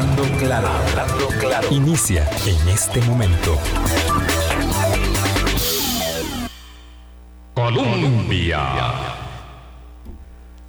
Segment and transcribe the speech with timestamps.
[0.00, 1.68] Hablando claro, hablando claro.
[1.70, 3.58] Inicia en este momento.
[7.52, 8.60] Colombia.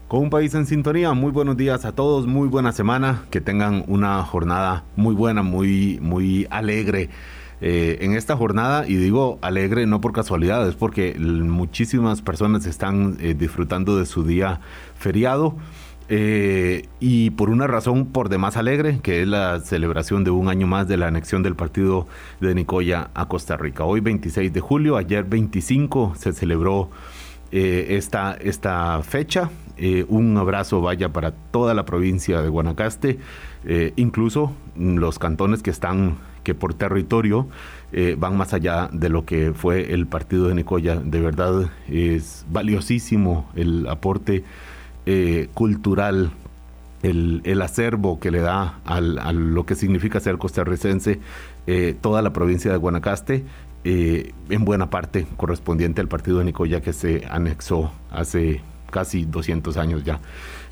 [0.10, 3.86] Con un país en sintonía, muy buenos días a todos, muy buena semana, que tengan
[3.88, 7.10] una jornada muy buena, muy, muy alegre.
[7.62, 13.16] Eh, en esta jornada, y digo alegre no por casualidad, es porque muchísimas personas están
[13.22, 14.60] eh, disfrutando de su día
[14.96, 15.56] feriado.
[16.14, 20.68] Eh, y por una razón por demás alegre, que es la celebración de un año
[20.68, 22.06] más de la anexión del partido
[22.42, 23.86] de Nicoya a Costa Rica.
[23.86, 26.90] Hoy 26 de julio, ayer 25 se celebró
[27.52, 29.50] esta, esta fecha.
[30.10, 33.20] un abrazo vaya para toda la provincia de Guanacaste,
[33.96, 37.48] incluso los cantones que están que por territorio
[37.92, 40.96] eh, van más allá de lo que fue el partido de Nicoya.
[40.96, 44.44] De verdad es valiosísimo el aporte
[45.06, 46.32] eh, cultural,
[47.04, 51.20] el, acervo que le da a lo que significa ser costarricense
[51.68, 53.44] eh, toda la provincia de Guanacaste.
[53.84, 60.04] en buena parte correspondiente al partido de Nicoya que se anexó hace casi 200 años
[60.04, 60.20] ya.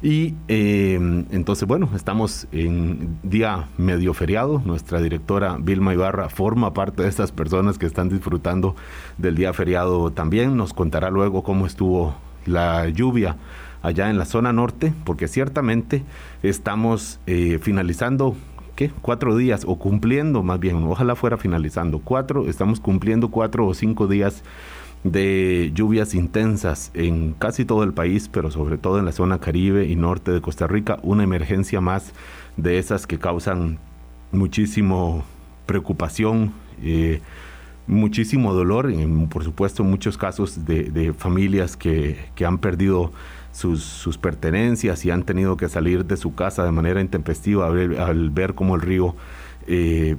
[0.02, 4.62] Y em, entonces, bueno, estamos en día medio feriado.
[4.64, 8.76] Nuestra directora Vilma Ibarra forma parte de estas personas que están disfrutando
[9.18, 10.56] del día feriado también.
[10.56, 13.36] Nos contará luego cómo estuvo la lluvia
[13.82, 16.04] allá en la zona norte, porque ciertamente
[16.44, 18.36] estamos eh, finalizando
[18.76, 18.92] ¿qué?
[19.02, 24.08] Cuatro días, o cumpliendo más bien, ojalá fuera finalizando, cuatro, estamos cumpliendo cuatro o cinco
[24.08, 24.44] días
[25.04, 29.86] de lluvias intensas en casi todo el país, pero sobre todo en la zona caribe
[29.86, 32.14] y norte de Costa Rica, una emergencia más
[32.58, 33.80] de esas que causan
[34.32, 35.24] muchísimo
[35.66, 36.52] preocupación,
[36.84, 37.22] eh,
[37.88, 43.12] muchísimo dolor, en, por supuesto muchos casos de, familias que, han perdido
[43.60, 48.56] sus, pertenencias y han tenido que salir de su casa de manera intempestiva al, ver
[48.56, 49.16] cómo el río,
[49.68, 50.16] eh,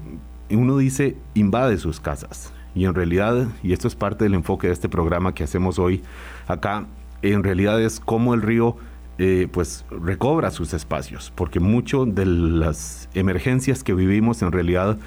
[0.51, 2.53] uno dice, invade sus casas.
[2.75, 6.03] Y en realidad, y esto es parte del enfoque de este programa que hacemos hoy
[6.47, 6.87] acá,
[7.23, 8.77] en realidad es cómo el río
[9.19, 14.99] eh, pues recobra sus espacios, porque mucho de las emergencias que vivimos en realidad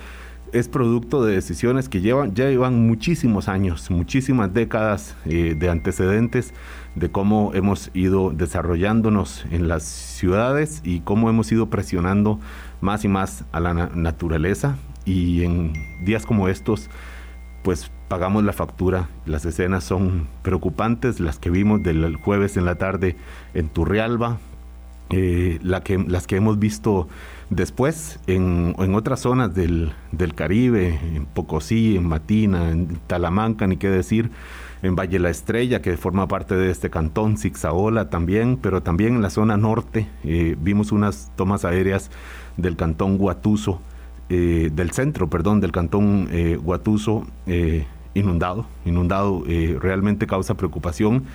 [0.52, 6.54] es producto de decisiones que llevan, ya llevan muchísimos años, muchísimas décadas eh, de antecedentes
[6.96, 12.40] de cómo hemos ido desarrollándonos en las ciudades y cómo hemos ido presionando
[12.82, 14.78] más y más a la naturaleza.
[15.06, 15.74] Y en
[16.06, 16.90] días como estos,
[17.64, 19.10] pues pagamos la factura.
[19.26, 23.16] Las escenas son preocupantes, las que vimos del jueves en la tarde
[23.54, 24.38] en Turrialba,
[25.10, 27.08] eh, las que hemos visto
[27.50, 29.94] después en, otras zonas del,
[30.36, 34.32] Caribe, en Pocosí, en Matina, en Talamanca, ni qué decir,
[34.84, 39.22] en Valle La Estrella, que forma parte de este cantón, Zixaola también, pero también en
[39.22, 42.12] la zona norte eh, vimos unas tomas aéreas
[42.58, 43.82] del cantón Guatuso
[44.30, 49.44] eh, del centro, perdón, del cantón eh, Guatuso eh, inundado, inundado
[49.80, 51.26] realmente causa preocupación.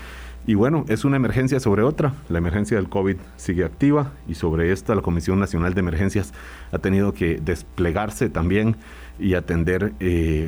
[0.46, 2.14] Y bueno, es una emergencia sobre otra.
[2.28, 6.32] La emergencia del COVID sigue activa y sobre esta la Comisión Nacional de Emergencias
[6.72, 8.76] ha tenido que desplegarse también
[9.18, 9.92] y atender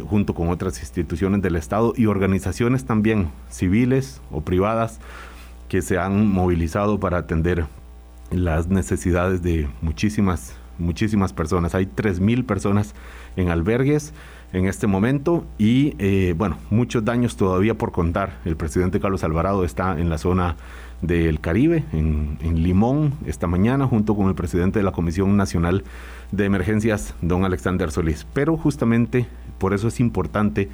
[0.09, 5.01] junto con otras instituciones del Estado y organizaciones también civiles o privadas
[5.69, 7.67] que se han movilizado para atender
[8.31, 11.75] las necesidades de muchísimas muchísimas personas.
[11.75, 12.95] Hay 3.000 personas
[13.37, 14.13] en albergues
[14.53, 18.39] en este momento y eh, bueno, muchos daños todavía por contar.
[18.45, 20.57] El presidente Carlos Alvarado está en la zona
[21.03, 25.85] del Caribe, en, Limón, esta mañana, junto con el presidente de la Comisión Nacional
[26.33, 28.27] de Emergencias, don Alexander Solís.
[28.33, 29.27] Pero justamente
[29.59, 30.69] por eso es importante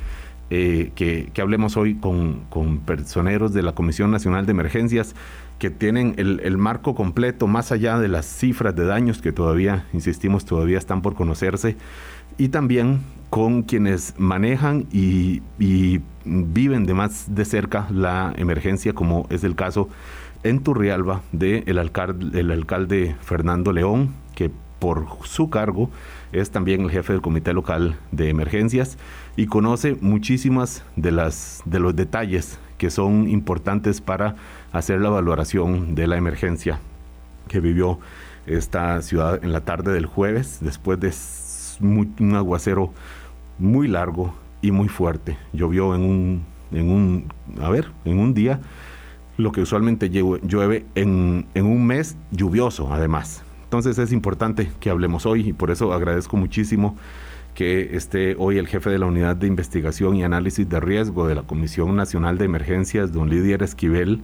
[0.50, 5.14] eh, que, hablemos hoy con, con personeros de la Comisión Nacional de Emergencias
[5.58, 10.44] que tienen el, marco completo, más allá de las cifras de daños que todavía, insistimos,
[10.44, 11.76] todavía están por conocerse,
[12.36, 13.00] y también
[13.30, 15.42] con quienes manejan y,
[16.28, 19.88] viven de más de cerca la emergencia, como es el caso
[20.42, 25.90] en Turrialba del de alcalde, el alcalde Fernando León, que por su cargo
[26.32, 28.98] es también el jefe del comité local de emergencias
[29.36, 34.36] y conoce muchísimas de las de los detalles que son importantes para
[34.72, 36.78] hacer la valoración de la emergencia
[37.48, 37.98] que vivió
[38.46, 41.12] esta ciudad en la tarde del jueves, después de
[41.80, 42.92] un aguacero
[43.58, 45.36] muy largo y muy fuerte.
[45.52, 48.60] Llovió en un, en un, a ver, en un día,
[49.36, 53.42] lo que usualmente llueve en, en un mes lluvioso, además.
[53.64, 56.96] Entonces es importante que hablemos hoy y por eso agradezco muchísimo
[57.54, 61.34] que esté hoy el jefe de la Unidad de Investigación y Análisis de Riesgo de
[61.34, 64.20] la Comisión Nacional de Emergencias, don Lidier Esquivel,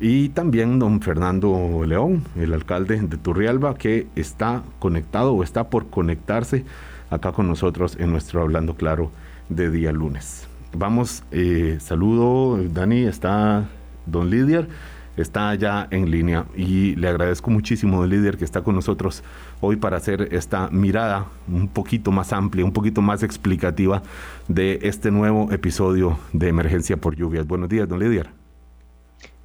[0.00, 5.88] Y también don Fernando León, el alcalde de Turrialba, que está conectado o está por
[5.88, 6.64] conectarse
[7.10, 9.12] acá con nosotros en nuestro Hablando Claro
[9.48, 10.48] de día lunes.
[10.76, 13.68] Vamos, eh, saludo, Dani, está
[14.06, 14.68] don Lidier,
[15.16, 19.22] está ya en línea y le agradezco muchísimo, don Lidier, que está con nosotros
[19.60, 24.02] hoy para hacer esta mirada un poquito más amplia, un poquito más explicativa
[24.48, 27.46] de este nuevo episodio de Emergencia por Lluvias.
[27.46, 28.28] Buenos días, don Lidier.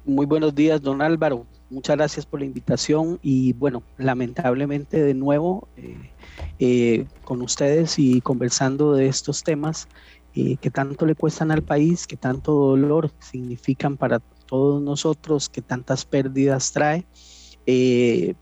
[0.04, 1.46] Muy buenos días, don Álvaro.
[1.68, 5.96] Muchas gracias por la invitación y bueno, lamentablemente de nuevo eh,
[6.58, 9.86] eh, con ustedes y conversando de estos temas
[10.34, 15.62] eh, que tanto le cuestan al país, que tanto dolor significan para todos nosotros, que
[15.62, 17.06] tantas pérdidas trae,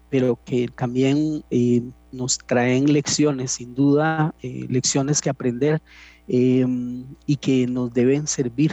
[0.09, 1.45] pero que también
[2.11, 5.83] nos traen lecciones, sin duda, lecciones que aprender
[6.27, 8.73] y que nos deben servir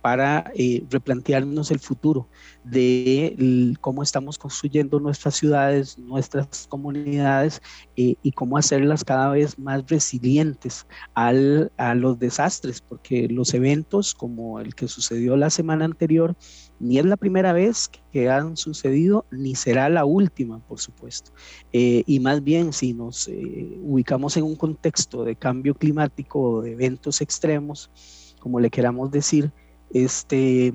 [0.00, 2.28] para eh, replantearnos el futuro
[2.64, 7.60] de cómo estamos construyendo nuestras ciudades, nuestras comunidades
[7.96, 14.14] eh, y cómo hacerlas cada vez más resilientes al, a los desastres, porque los eventos
[14.14, 16.36] como el que sucedió la semana anterior,
[16.78, 21.32] ni es la primera vez que han sucedido, ni será la última, por supuesto.
[21.72, 23.28] Eh, y más bien, si nos
[23.82, 27.90] ubicamos en un contexto de cambio climático o de eventos extremos,
[28.38, 29.52] como le queramos decir,
[29.92, 30.72] este,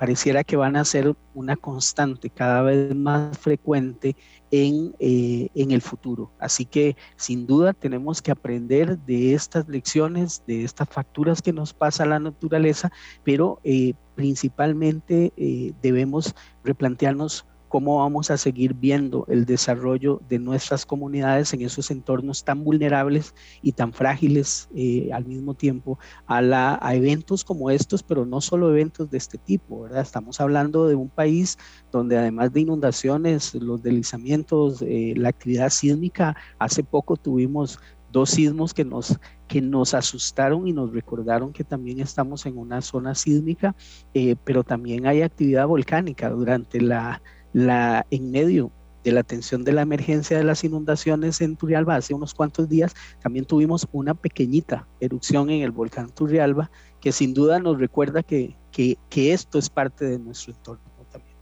[0.00, 4.16] pareciera que van a ser una constante cada vez más frecuente
[4.50, 6.30] en, eh, en, el futuro.
[6.38, 11.74] Así que sin duda tenemos que aprender de estas lecciones, de estas facturas que nos
[11.74, 12.90] pasa la naturaleza,
[13.24, 16.34] pero eh, principalmente eh, debemos
[16.64, 22.64] replantearnos cómo vamos a seguir viendo el desarrollo de nuestras comunidades en esos entornos tan
[22.64, 23.32] vulnerables
[23.62, 25.96] y tan frágiles eh, al mismo tiempo
[26.26, 30.02] a, la, a eventos como estos, pero no solo eventos de este tipo, ¿verdad?
[30.02, 31.58] Estamos hablando de un país
[31.92, 37.78] donde además de inundaciones, los deslizamientos, eh, la actividad sísmica, hace poco tuvimos
[38.10, 39.16] dos sismos que nos,
[39.46, 43.76] que nos asustaron y nos recordaron que también estamos en una zona sísmica,
[44.12, 48.70] eh, pero también hay actividad volcánica durante la la, en medio
[49.04, 52.94] de la atención de la emergencia de las inundaciones en Turrialba hace unos cuantos días,
[53.22, 56.70] también tuvimos una pequeñita erupción en el volcán Turrialba
[57.00, 61.36] que sin duda nos recuerda que, que, esto es parte de nuestro entorno también.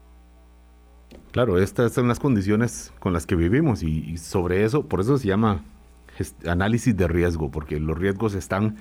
[1.32, 5.28] Claro, estas son las condiciones con las que vivimos y, sobre eso, por eso se
[5.28, 5.64] llama
[6.46, 8.76] análisis de riesgo, porque los riesgos están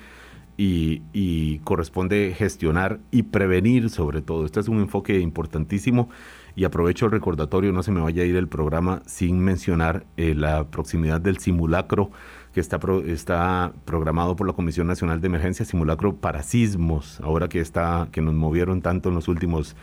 [0.58, 4.46] y, y, corresponde gestionar y prevenir sobre todo.
[4.46, 6.10] Este es un enfoque importantísimo
[6.58, 10.34] y aprovecho el recordatorio, no se me vaya a ir el programa sin mencionar eh,
[10.34, 12.10] la proximidad del simulacro
[12.52, 17.60] que está, está programado por la Comisión Nacional de Emergencia, simulacro para sismos, ahora que,
[17.60, 19.76] está, que nos movieron tanto en los últimos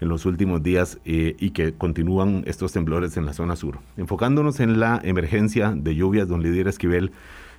[0.00, 3.78] en los últimos días eh, y que continúan estos temblores en la zona sur.
[3.96, 7.12] Enfocándonos en la emergencia de lluvias, don Lidia Esquivel,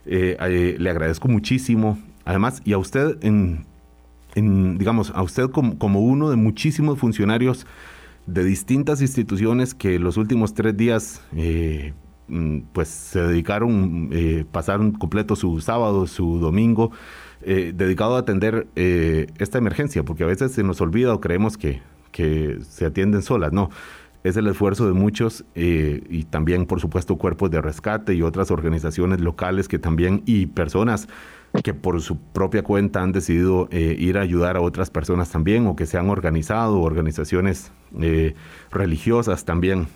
[0.06, 1.98] eh, le agradezco muchísimo.
[2.26, 3.66] Además, y a usted, en,
[4.78, 7.68] digamos, a usted como, uno de muchísimos funcionarios
[8.26, 11.94] de distintas instituciones que los últimos tres días eh,
[12.30, 16.92] mm, pues se dedicaron, eh, pasaron completo su sábado, su domingo,
[17.42, 21.82] eh, dedicado a atender esta emergencia, porque a veces se nos olvida o creemos que,
[22.14, 23.70] que se atienden solas, no.
[24.24, 29.20] Es el esfuerzo de muchos y también, por supuesto, cuerpos de rescate y otras organizaciones
[29.20, 31.08] locales que también, y personas
[31.62, 35.68] que por su propia cuenta han decidido eh, ir a ayudar a otras personas también
[35.68, 37.72] o que se han organizado, organizaciones
[38.02, 38.34] eh,
[38.72, 39.88] religiosas también.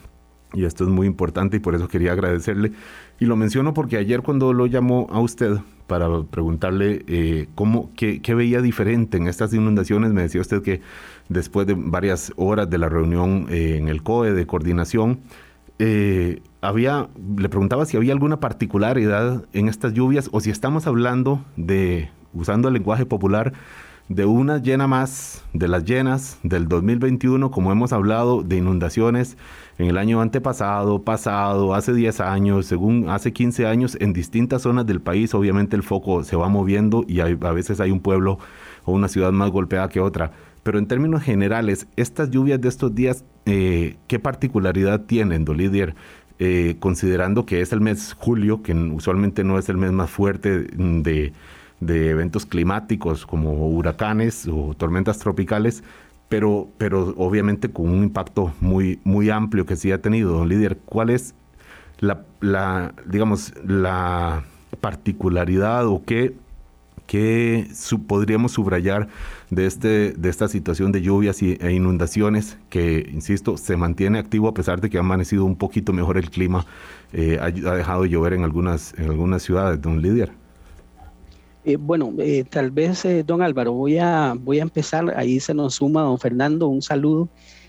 [0.54, 2.72] Y esto es muy importante y por eso quería agradecerle.
[3.20, 8.22] Y lo menciono porque ayer cuando lo llamó a usted para preguntarle eh, cómo, qué,
[8.22, 10.82] qué, veía diferente en estas inundaciones, me decía usted que
[11.30, 15.20] después de varias horas de la reunión en el COE de coordinación,
[15.80, 21.46] eh, había, le preguntaba si había alguna particularidad en estas lluvias o si estamos hablando
[21.56, 23.54] de, usando el lenguaje popular,
[24.10, 29.38] de una llena más de las llenas del 2021, como hemos hablado de inundaciones
[29.78, 34.86] en el año antepasado, pasado, hace 10 años, según hace 15 años, en distintas zonas
[34.86, 38.40] del país, obviamente el foco se va moviendo y a veces hay un pueblo
[38.86, 40.32] o una ciudad más golpeada que otra.
[40.64, 45.96] Pero en términos generales, estas lluvias de estos días, eh, ¿qué particularidad tienen, Dolidier?
[46.40, 50.68] Eh, considerando que es el mes julio, que usualmente no es el mes más fuerte
[50.76, 51.34] de,
[51.81, 55.84] eventos climáticos como huracanes o tormentas tropicales,
[56.29, 60.77] pero, pero obviamente con un impacto muy, muy amplio que sí ha tenido, don Líder.
[60.86, 61.36] ¿Cuál es
[62.00, 64.43] la, digamos, la
[64.81, 66.36] particularidad o qué
[67.07, 67.67] ¿qué
[68.05, 69.07] podríamos subrayar
[69.50, 74.50] de, este, de esta situación de lluvias y, e inundaciones que, insisto, se mantiene activo
[74.50, 76.65] a pesar de que ha amanecido un poquito mejor el clima,
[77.13, 80.29] eh, ha, dejado de llover en algunas, en algunas ciudades, don Lidia?
[81.68, 85.76] Eh, bueno, eh, tal vez, don Álvaro, voy a, voy a empezar, ahí se nos
[85.76, 87.28] suma don Fernando, un saludo.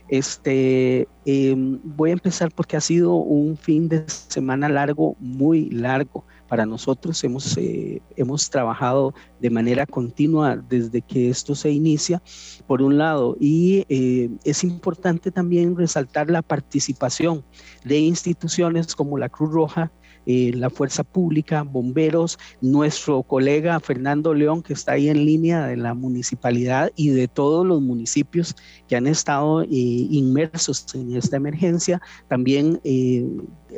[0.09, 6.25] Este, em, voy a empezar porque ha sido un fin de semana largo, muy largo
[6.47, 7.23] para nosotros.
[7.25, 12.23] Hemos, eh, hemos trabajado de manera continua desde que esto se inicia,
[12.69, 17.45] por un lado, y eh, es importante también resaltar la participación
[17.85, 19.91] de instituciones como la Cruz Roja,
[20.31, 25.79] eh, la Fuerza Pública, bomberos, nuestro colega Fernando León, que está ahí en línea de
[25.79, 28.55] la municipalidad y de todos los municipios
[28.87, 33.27] que han estado eh, inmersos en esta emergencia, también eh,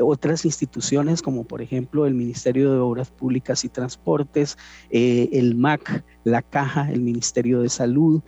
[0.01, 4.59] otras instituciones como por ejemplo el Ministerio de Obras Públicas y Transportes,
[4.91, 8.23] el MAC, la Caja, el Ministerio de Salud.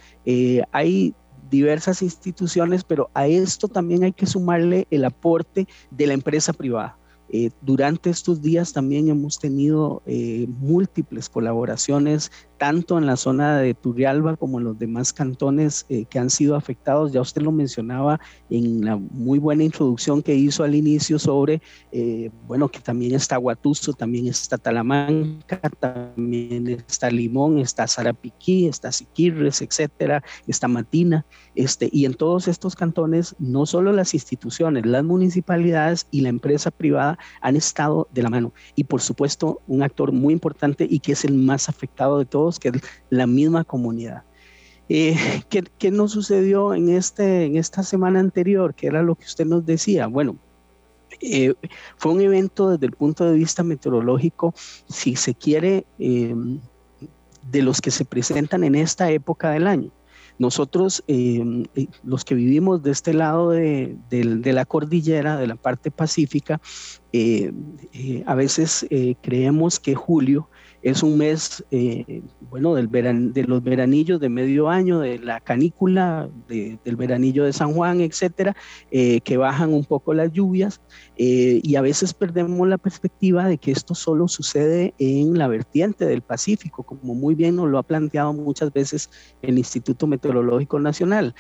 [0.71, 1.13] hay
[1.51, 7.02] diversas instituciones, pero a esto también hay que sumarle el aporte de la empresa privada.
[7.35, 12.31] Eh, durante estos días también hemos tenido eh, múltiples colaboraciones
[12.63, 16.55] tanto en la zona de Turrialba como en los demás cantones eh, que han sido
[16.55, 17.11] afectados.
[17.11, 22.31] Ya usted lo mencionaba en la muy buena introducción que hizo al inicio sobre, eh,
[22.47, 29.61] bueno, que también está Guatuso, también está Talamanca, también está Limón, está Sarapiquí, está Siquirres,
[29.61, 31.27] etcétera, está Matina,
[31.57, 36.71] este, y en todos estos cantones, no solo las instituciones, las municipalidades y la empresa
[36.71, 38.53] privada han estado de la mano.
[38.77, 42.52] Y por supuesto, un actor muy importante y que es el más afectado de todos,
[42.59, 42.75] que es
[43.11, 44.25] la misma comunidad.
[44.95, 45.17] Eh,
[45.49, 48.75] ¿qué, ¿qué, nos sucedió en, este, en esta semana anterior?
[48.75, 50.07] ¿Qué era lo que usted nos decía?
[50.07, 50.37] Bueno,
[51.21, 51.55] eh,
[51.97, 54.53] fue un evento desde el punto de vista meteorológico,
[54.89, 56.35] si se quiere, eh,
[57.51, 59.91] de los que se presentan en esta época del año.
[60.39, 61.03] Nosotros,
[62.05, 66.61] los que vivimos de este lado de, de, la cordillera, de la parte pacífica,
[68.27, 68.87] a veces
[69.21, 70.49] creemos que julio
[70.83, 72.91] es un mes, eh, bueno, del
[73.33, 78.57] de los veranillos de medio año, de la canícula, del veranillo de San Juan, etcétera,
[78.91, 80.81] eh, que bajan un poco las lluvias
[81.17, 86.05] eh, y a veces perdemos la perspectiva de que esto solo sucede en la vertiente
[86.05, 89.09] del Pacífico, como muy bien nos lo ha planteado muchas veces
[89.43, 91.35] el Instituto Meteorológico Nacional.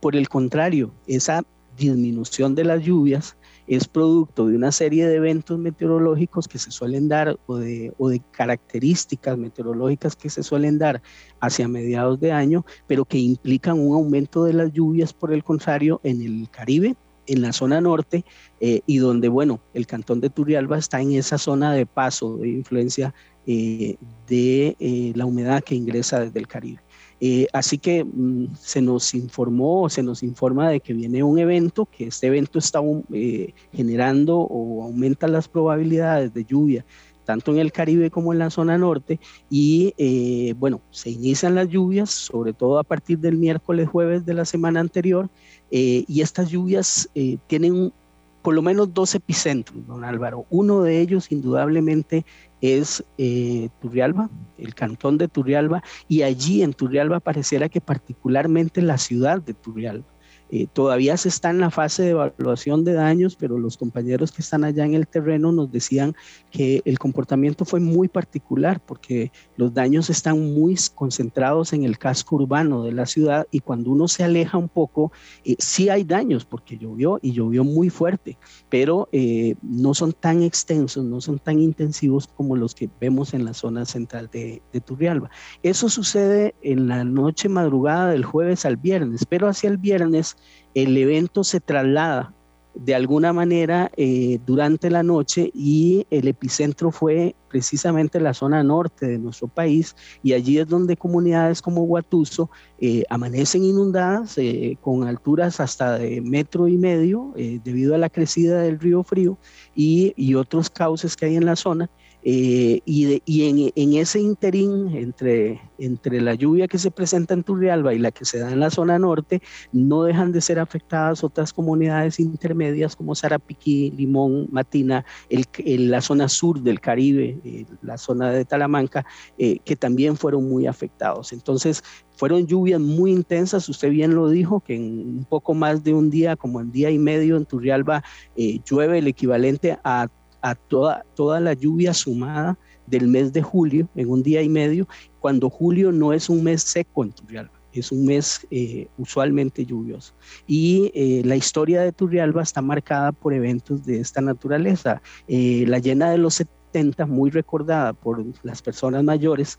[0.00, 1.42] por el contrario, esa
[1.76, 3.36] disminución de las lluvias
[3.68, 8.08] es producto de una serie de eventos meteorológicos que se suelen dar o de, o
[8.08, 11.02] de características meteorológicas que se suelen dar
[11.40, 16.00] hacia mediados de año, pero que implican un aumento de las lluvias, por el contrario,
[16.02, 16.96] en el Caribe,
[17.26, 18.24] en la zona norte
[18.60, 22.48] eh, y donde, bueno, el cantón de Turrialba está en esa zona de paso, de
[22.48, 23.14] influencia
[23.46, 23.96] eh,
[24.26, 26.80] de eh, la humedad que ingresa desde el Caribe.
[27.20, 31.86] Eh, así que mm, se nos informó, se nos informa de que viene un evento,
[31.86, 32.80] que este evento está
[33.12, 36.84] eh, generando o aumenta las probabilidades de lluvia
[37.24, 39.20] tanto en el Caribe como en la zona norte,
[39.50, 44.32] y eh, bueno, se inician las lluvias, sobre todo a partir del miércoles, jueves de
[44.32, 45.28] la semana anterior,
[45.70, 47.10] y estas lluvias
[47.46, 47.92] tienen
[48.40, 50.46] por lo menos dos epicentros, don Álvaro.
[50.48, 52.24] Uno de ellos, indudablemente,
[52.60, 58.98] es eh, Turrialba, el cantón de Turrialba, y allí en Turrialba pareciera que particularmente la
[58.98, 60.17] ciudad de Turrialba
[60.50, 64.42] eh, todavía se está en la fase de evaluación de daños, pero los compañeros que
[64.42, 66.14] están allá en el terreno nos decían
[66.50, 72.36] que el comportamiento fue muy particular porque los daños están muy concentrados en el casco
[72.36, 75.12] urbano de la ciudad y cuando uno se aleja un poco,
[75.44, 78.38] eh, sí hay daños porque llovió y llovió muy fuerte,
[78.68, 83.44] pero eh, no son tan extensos, no son tan intensivos como los que vemos en
[83.44, 85.30] la zona central de, de Turrialba.
[85.62, 90.37] Eso sucede en la noche madrugada del jueves al viernes, pero hacia el viernes
[90.74, 92.34] el evento se traslada
[92.78, 99.06] de alguna manera eh, durante la noche y el epicentro fue precisamente la zona norte
[99.06, 105.08] de nuestro país y allí es donde comunidades como Guatuso eh, amanecen inundadas eh, con
[105.08, 109.38] alturas hasta de metro y medio debido a la crecida del río Frío
[109.74, 111.90] y, y otros cauces que hay en la zona
[112.22, 117.98] eh, y, en, ese interín entre, entre la lluvia que se presenta en Turrialba y
[117.98, 119.40] la que se da en la zona norte,
[119.72, 125.46] no dejan de ser afectadas otras comunidades intermedias como Sarapiquí, Limón, Matina, el,
[125.90, 129.06] la zona sur del Caribe, eh, la zona de Talamanca,
[129.38, 131.32] eh, que también fueron muy afectados.
[131.32, 131.82] Entonces,
[132.16, 136.10] fueron lluvias muy intensas, usted bien lo dijo, que en un poco más de un
[136.10, 138.02] día, como en día y medio en Turrialba,
[138.36, 140.08] llueve el equivalente a
[140.42, 144.88] a toda, toda la lluvia sumada del mes de julio en un día y medio,
[145.20, 150.14] cuando julio no es un mes seco en Turrialba es un mes eh, usualmente lluvioso.
[150.46, 155.02] Y eh, la historia de Turrialba está marcada por eventos de esta naturaleza.
[155.26, 156.57] Eh, la llena de los 70,
[157.06, 159.58] muy recordada por las personas mayores,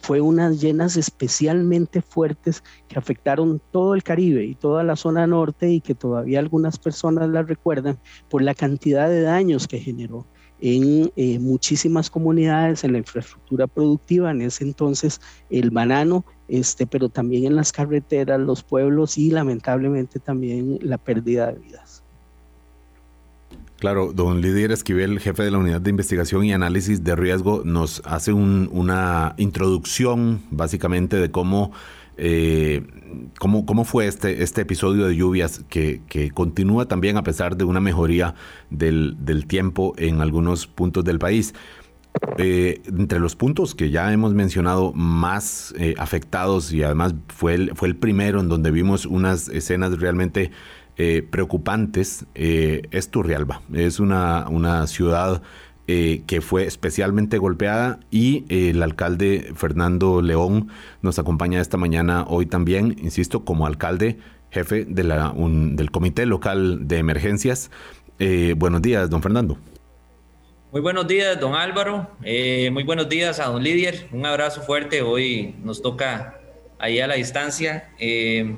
[0.00, 5.70] fue unas llenas especialmente fuertes que afectaron todo el Caribe y toda la zona norte
[5.70, 10.26] y que todavía algunas personas la recuerdan por la cantidad de daños que generó
[10.60, 11.10] en
[11.42, 14.30] muchísimas comunidades, en la infraestructura productiva.
[14.30, 20.20] En ese entonces el banano este, pero también en las carreteras, los pueblos y lamentablemente
[20.20, 22.01] también la pérdida de vidas.
[23.82, 28.00] Claro, don Lidier Esquivel, jefe de la Unidad de Investigación y Análisis de Riesgo, nos
[28.04, 31.72] hace una introducción básicamente de cómo,
[32.16, 32.86] eh,
[33.40, 36.00] cómo, cómo, fue este, este episodio de lluvias que,
[36.32, 38.36] continúa también a pesar de una mejoría
[38.70, 41.52] del, del tiempo en algunos puntos del país.
[42.36, 47.88] Eh, entre los puntos que ya hemos mencionado más eh, afectados y además fue fue
[47.88, 50.50] el primero en donde vimos unas escenas realmente
[50.96, 53.62] eh, preocupantes es Turrialba.
[53.72, 55.42] Es una, una ciudad
[55.86, 60.68] que fue especialmente golpeada y el alcalde Fernando León
[61.02, 64.16] nos acompaña esta mañana hoy también, insisto, como alcalde
[64.50, 67.70] jefe de la, del Comité Local de Emergencias.
[68.56, 69.58] buenos días, don Fernando.
[70.72, 72.08] Muy buenos días, don Álvaro.
[72.24, 74.08] Eh, muy buenos días a don Lidier.
[74.10, 75.02] Un abrazo fuerte.
[75.02, 76.40] Hoy nos toca
[76.78, 77.90] ahí a la distancia.
[77.98, 78.56] Eh,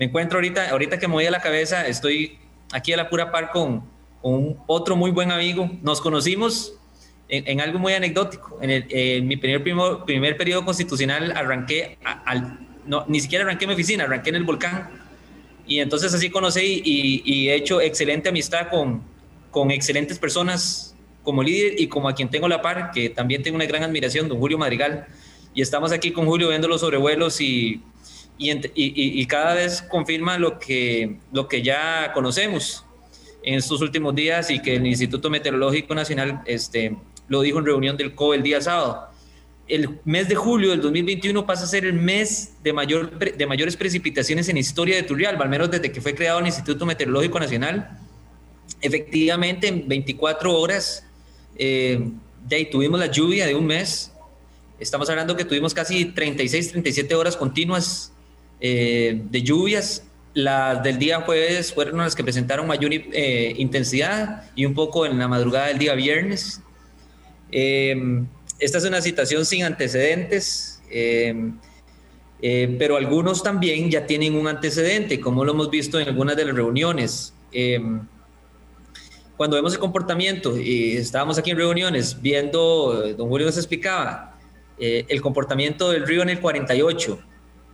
[0.00, 2.38] me encuentro ahorita, ahorita que me voy a la cabeza, estoy
[2.72, 3.84] aquí a la pura par con,
[4.22, 5.70] con otro muy buen amigo.
[5.82, 6.72] Nos conocimos
[7.28, 8.58] en, algo muy anecdótico.
[8.62, 9.62] En, mi primer,
[10.06, 14.88] primer, periodo constitucional arranqué, al, no, ni siquiera arranqué mi oficina, arranqué en el volcán.
[15.66, 19.02] Y entonces así conocí y, y he hecho excelente amistad con,
[19.50, 23.56] con excelentes personas como líder y como a quien tengo la par, que también tengo
[23.56, 25.08] una gran admiración, don Julio Madrigal.
[25.52, 27.82] Y estamos aquí con Julio viendo los sobrevuelos y,
[28.40, 32.84] y, y, cada vez confirma lo que, lo que ya conocemos
[33.42, 36.96] en estos últimos días y que el Instituto Meteorológico Nacional este,
[37.28, 39.08] lo dijo en reunión del COE el día sábado.
[39.68, 43.76] El mes de julio del 2021 pasa a ser el mes de, mayor, de mayores
[43.76, 47.98] precipitaciones en historia de Turrialba, al menos desde que fue creado el Instituto Meteorológico Nacional.
[48.80, 51.04] Efectivamente, en 24 horas
[51.56, 52.10] eh,
[52.48, 54.12] de ahí tuvimos la lluvia de un mes.
[54.78, 58.09] Estamos hablando que tuvimos casi 36, 37 horas continuas
[58.60, 60.04] eh, de lluvias.
[60.32, 65.18] Las del día jueves fueron las que presentaron mayor eh, intensidad y un poco en
[65.18, 66.60] la madrugada del día viernes.
[67.50, 70.80] esta es una situación sin antecedentes,
[72.40, 76.54] pero algunos también ya tienen un antecedente, como lo hemos visto en algunas de las
[76.54, 77.34] reuniones
[79.40, 84.38] cuando vemos el comportamiento, y estábamos aquí en reuniones viendo, don Julio nos explicaba,
[84.76, 87.18] eh, el comportamiento del río en el 48,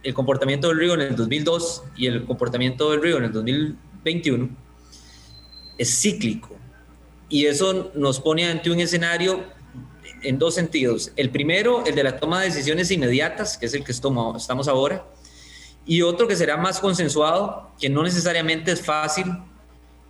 [0.07, 4.49] el comportamiento del río en el 2002 y el comportamiento del río en el 2021,
[5.79, 6.57] es cíclico.
[7.29, 9.45] Y eso nos pone ante un escenario
[10.23, 11.13] en dos sentidos.
[11.17, 15.07] El primero, el de la toma de decisiones inmediatas, que es el que estamos ahora,
[15.85, 19.27] y otro que será más consensuado, que no necesariamente es fácil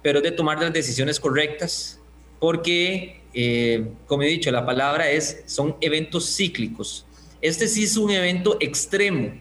[0.06, 1.98] pero es de tomar las decisiones correctas,
[2.38, 7.04] porque, eh, como he dicho, la palabra es, son eventos cíclicos.
[7.40, 9.32] Este sí es un evento extremo,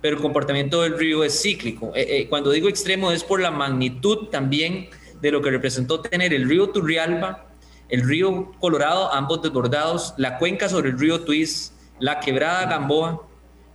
[0.00, 1.92] pero el comportamiento del río es cíclico.
[1.94, 4.88] Eh, eh, cuando digo extremo es por la magnitud también
[5.20, 7.46] de lo que representó tener el río Turrialba,
[7.88, 13.28] el río Colorado, ambos desbordados, la cuenca sobre el río Tuiz, la quebrada Gamboa,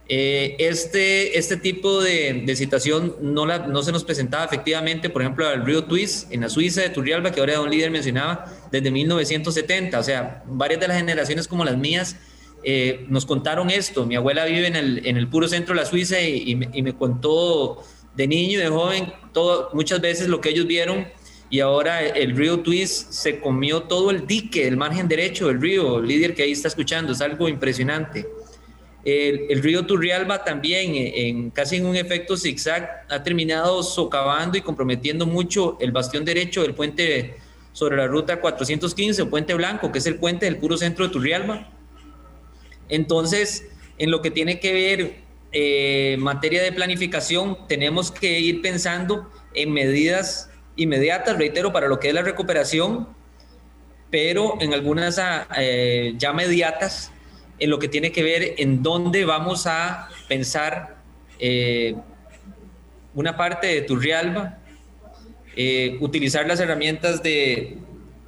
[0.09, 5.47] eh, este, este tipo de, situación no, la, no se nos presentaba efectivamente, por ejemplo,
[5.47, 9.97] al río Twist en la Suiza de Turrialba, que ahora un líder mencionaba, desde 1970.
[9.97, 12.17] O sea, varias de las generaciones como las mías
[12.63, 14.05] eh, nos contaron esto.
[14.05, 17.83] Mi abuela vive en el, en el puro centro de la Suiza y, me, contó
[18.15, 21.07] de niño y de joven todo, muchas veces lo que ellos vieron.
[21.49, 26.01] Y ahora el río Twist se comió todo el dique, el margen derecho del río,
[26.01, 28.27] líder que ahí está escuchando, es algo impresionante.
[29.05, 34.61] El, río Turrialba también, eh, en, casi en un efecto zigzag, ha terminado socavando y
[34.61, 37.35] comprometiendo mucho el bastión derecho del puente
[37.73, 41.11] sobre la ruta 415 o Puente Blanco, que es el puente del puro centro de
[41.11, 41.72] Turrialba.
[42.89, 43.65] Entonces,
[43.97, 45.15] en lo que tiene que ver
[45.51, 52.09] eh, materia de planificación, tenemos que ir pensando en medidas inmediatas, reitero, para lo que
[52.09, 53.07] es la recuperación,
[54.09, 57.11] pero en algunas ah, eh, ya mediatas
[57.59, 60.97] en lo que tiene que ver en dónde vamos a pensar
[61.39, 61.95] eh,
[63.13, 64.57] una parte de Turrialba,
[65.55, 67.77] eh, utilizar las herramientas de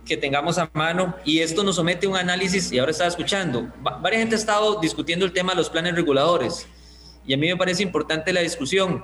[0.06, 3.72] que tengamos a mano y esto nos somete a un análisis y ahora estaba escuchando.
[3.82, 6.68] varias gente ha estado discutiendo el tema de los planes reguladores
[7.26, 9.04] y a mí me parece importante la discusión,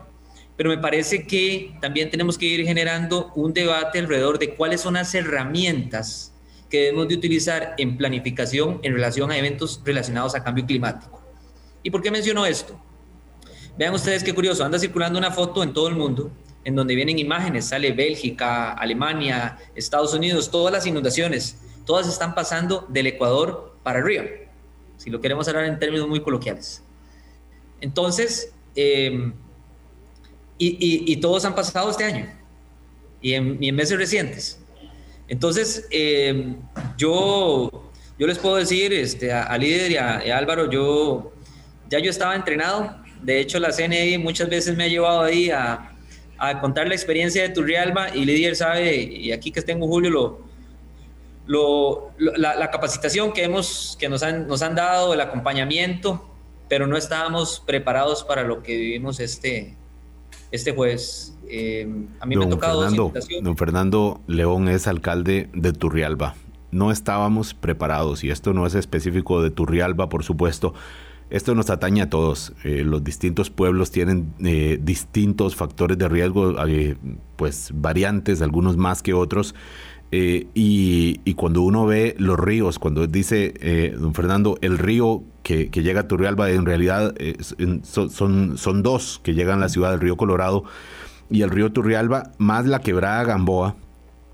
[0.55, 4.93] pero me parece que también tenemos que ir generando un debate alrededor de cuáles son
[4.93, 6.33] las herramientas
[6.69, 11.21] que debemos de utilizar en planificación en relación a eventos relacionados a cambio climático.
[11.83, 12.79] ¿Y por qué menciono esto?
[13.77, 16.31] Vean ustedes qué curioso, anda circulando una foto en todo el mundo
[16.63, 22.85] en donde vienen imágenes, sale Bélgica, Alemania, Estados Unidos, todas las inundaciones, todas están pasando
[22.89, 24.23] del Ecuador para arriba,
[24.97, 26.83] si lo queremos hablar en términos muy coloquiales.
[27.79, 29.33] Entonces, em,
[30.59, 32.31] y, todos han pasado este año
[33.19, 34.59] y en, meses recientes.
[35.27, 36.57] Entonces, em,
[36.97, 41.31] yo, yo les puedo decir este, a, Líder y a, Álvaro, yo
[41.89, 42.95] ya yo estaba entrenado.
[43.23, 45.90] De hecho, la CNI muchas veces me ha llevado ahí a,
[46.41, 50.39] a contar la experiencia de Turrialba y Lidier sabe, y aquí que tengo Julio, lo,
[51.45, 56.27] lo, la, capacitación que, hemos, que nos, han, nos han dado, el acompañamiento,
[56.67, 59.75] pero no estábamos preparados para lo que vivimos este,
[60.49, 61.37] este jueves.
[61.47, 61.87] Eh,
[62.19, 66.33] a mí me ha tocado Fernando, Don Fernando León es alcalde de Turrialba.
[66.71, 70.73] No estábamos preparados y esto no es específico de Turrialba, por supuesto
[71.31, 72.53] esto nos atañe a todos.
[72.63, 76.97] Eh, los distintos pueblos tienen eh, distintos factores de riesgo, eh,
[77.37, 79.55] pues variantes, algunos más que otros.
[80.13, 86.07] Y, cuando uno ve los ríos, cuando dice don Fernando, el río que, llega a
[86.09, 87.15] Turrialba, en realidad
[87.83, 90.65] son, son, dos que llegan a la ciudad del río Colorado
[91.29, 93.77] y el río Turrialba, más la quebrada Gamboa,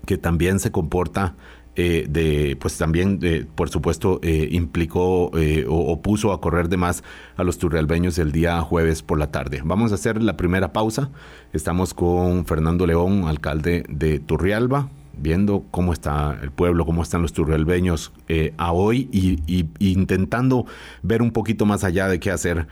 [0.04, 1.36] que también se comporta
[1.80, 5.30] eh, de, pues también, eh, por supuesto, eh, implicó
[5.68, 7.04] o, puso a correr de más
[7.36, 9.62] a los turrialbeños el día jueves por la tarde.
[9.64, 11.10] Vamos a hacer la primera pausa.
[11.52, 17.32] Estamos con Fernando León, alcalde de Turrialba, viendo cómo está el pueblo, cómo están los
[17.32, 18.12] turrialbeños
[18.56, 20.66] a hoy y, intentando
[21.02, 22.66] ver un poquito más allá de qué hacer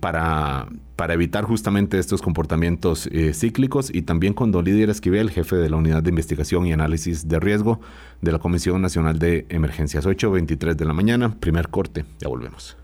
[0.00, 5.56] para, para evitar justamente estos comportamientos eh, cíclicos y también con don Lidia Esquivel, jefe
[5.56, 7.80] de la Unidad de Investigación y Análisis de Riesgo
[8.22, 10.06] de la Comisión Nacional de Emergencias.
[10.06, 12.76] 8.23 de la mañana, primer corte, ya volvemos.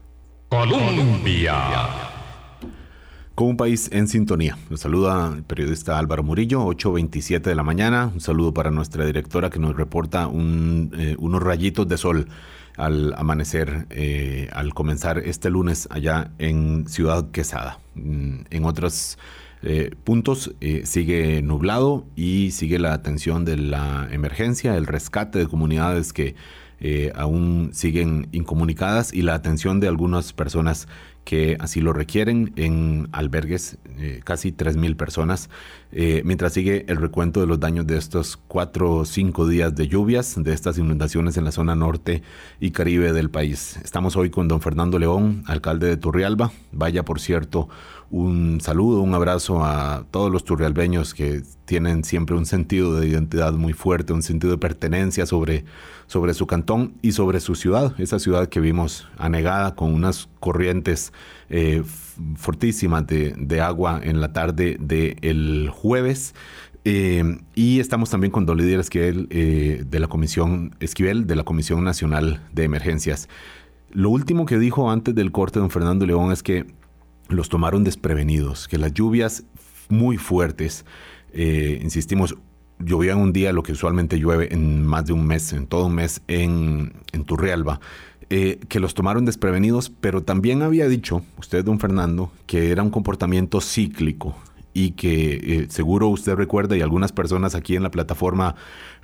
[0.50, 2.21] Colombia.
[3.34, 4.58] Con un país en sintonía.
[4.68, 8.10] Nos saluda el periodista Álvaro Murillo, 8.27 de la mañana.
[8.12, 12.28] Un saludo para nuestra directora que nos reporta eh, unos rayitos de sol
[12.76, 17.78] al amanecer, eh, al comenzar este lunes allá en Ciudad Quesada.
[17.94, 19.16] Mm, en otros
[19.62, 26.12] eh, puntos sigue nublado y sigue la atención de la emergencia, el rescate de comunidades
[26.12, 26.34] que
[27.14, 30.88] aún siguen incomunicadas y la atención de algunas personas
[31.24, 35.50] que así lo requieren en albergues, eh, casi 3.000 personas,
[35.92, 39.88] eh, mientras sigue el recuento de los daños de estos cuatro o cinco días de
[39.88, 42.22] lluvias, de estas inundaciones en la zona norte
[42.60, 43.78] y caribe del país.
[43.84, 46.50] Estamos hoy con don Fernando León, alcalde de Turrialba.
[46.72, 47.68] Vaya, por cierto,
[48.12, 53.54] un saludo, un abrazo a todos los turrialbeños que tienen siempre un sentido de identidad
[53.54, 55.64] muy fuerte, un sentido de pertenencia sobre,
[56.06, 61.14] sobre su cantón y sobre su ciudad, esa ciudad que vimos anegada con unas corrientes
[61.48, 61.82] eh,
[62.36, 66.34] fortísimas de, agua en la tarde del jueves.
[66.84, 71.44] Eh, y estamos también con Don Lidia Esquivel eh, de la Comisión Esquivel de la
[71.44, 73.28] Comisión Nacional de Emergencias.
[73.90, 76.66] Lo último que dijo antes del corte don Fernando León es que
[77.28, 79.44] los tomaron desprevenidos, que las lluvias
[79.88, 80.84] muy fuertes,
[81.32, 82.36] eh, insistimos,
[82.78, 85.94] llovían un día lo que usualmente llueve en más de un mes, en todo un
[85.94, 87.80] mes en, en Turrialba,
[88.28, 93.60] que los tomaron desprevenidos, pero también había dicho usted, don Fernando, que era un comportamiento
[93.60, 94.34] cíclico
[94.74, 98.54] y que eh, seguro usted recuerda y algunas personas aquí en la plataforma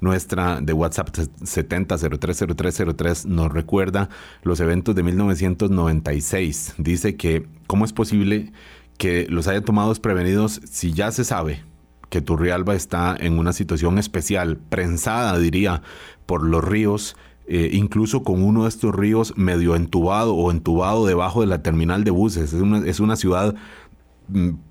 [0.00, 4.08] nuestra de WhatsApp 70030303 nos recuerda
[4.42, 6.74] los eventos de 1996.
[6.78, 8.52] Dice que cómo es posible
[8.96, 11.62] que los haya tomado desprevenidos si ya se sabe
[12.10, 15.82] que Turrialba está en una situación especial, prensada diría,
[16.26, 21.40] por los ríos, eh, incluso con uno de estos ríos medio entubado o entubado debajo
[21.40, 22.52] de la terminal de buses.
[22.52, 23.54] Es una, es una ciudad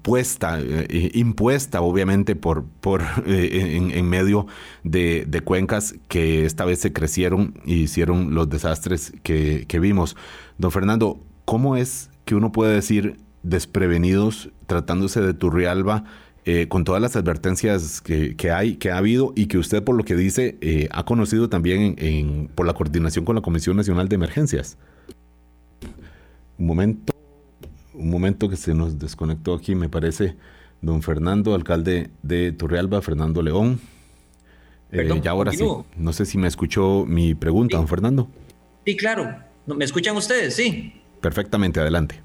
[0.01, 4.47] puesta, eh, impuesta obviamente por, por eh, en, medio
[4.83, 10.15] de, cuencas que esta vez se crecieron y hicieron los desastres que, vimos.
[10.57, 16.03] Don Fernando, ¿cómo es que uno puede decir desprevenidos tratándose de Turrialba
[16.45, 20.03] eh, con todas las advertencias que, hay, que ha habido y que usted por lo
[20.03, 24.77] que dice ha conocido también en, por la coordinación con la Comisión Nacional de Emergencias?
[26.57, 27.16] Un momento
[27.97, 30.35] un momento que se nos desconectó aquí, me parece,
[30.81, 33.79] don Fernando, alcalde de Turrialba, Fernando León.
[34.91, 35.65] Eh, ya ahora sí.
[35.97, 38.29] No sé si me escuchó mi pregunta, don Fernando.
[38.85, 39.37] Sí, claro.
[39.65, 40.55] ¿Me escuchan ustedes?
[40.55, 40.93] Sí.
[41.19, 42.21] Perfectamente, adelante.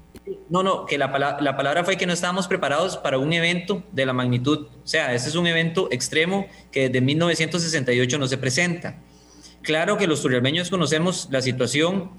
[0.49, 1.07] No, no, que la,
[1.41, 4.67] la, palabra fue que no estábamos preparados para un evento de la magnitud.
[4.83, 9.01] O sea, este es un evento extremo que desde 1968 no se presenta.
[9.63, 12.11] Claro que los turrialbeños conocemos la situación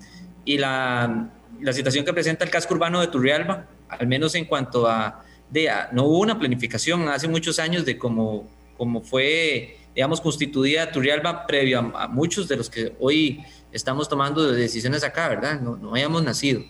[0.44, 1.30] y la,
[1.64, 5.70] la situación que presenta el casco urbano de Turrialba, al menos en cuanto a, de,
[5.92, 8.46] no hubo una planificación hace muchos años de cómo,
[8.77, 15.03] cómo fue, digamos, constituida Turrialba previo a, muchos de los que hoy estamos tomando decisiones
[15.05, 15.59] acá, ¿verdad?
[15.59, 16.62] No, no hayamos nacido.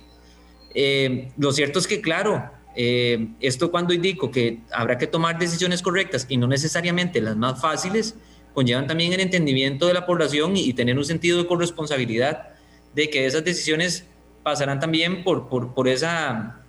[0.75, 5.83] Eh, lo cierto es que, claro, eh, esto cuando indico que habrá que tomar decisiones
[5.83, 8.15] correctas y no necesariamente las más fáciles,
[8.53, 12.51] conllevan también el entendimiento de la población y, tener un sentido de corresponsabilidad
[12.95, 14.07] de que esas decisiones
[14.45, 16.61] pasarán también por, por, por esa,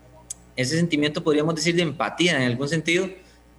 [0.56, 3.08] ese sentimiento, podríamos decir, de empatía en algún sentido,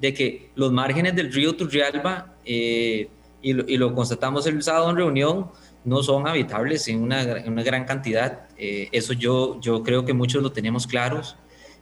[0.00, 3.08] de que los márgenes del río Turrialba, eh,
[3.40, 5.50] y, lo, y, lo, constatamos el sábado en reunión,
[5.86, 8.48] no son habitables en una, una gran cantidad.
[8.58, 11.36] Eh, eso yo, yo creo que muchos lo tenemos claros.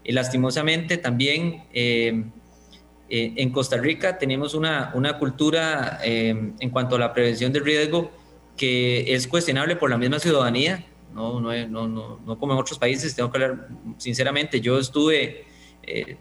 [0.04, 2.24] y lastimosamente también eh,
[3.08, 8.10] eh, en Costa Rica tenemos una, una cultura en cuanto a la prevención del riesgo
[8.56, 13.14] que es cuestionable por la misma ciudadanía, no, no, no, no, como en otros países,
[13.14, 15.44] tengo que hablar sinceramente, yo estuve,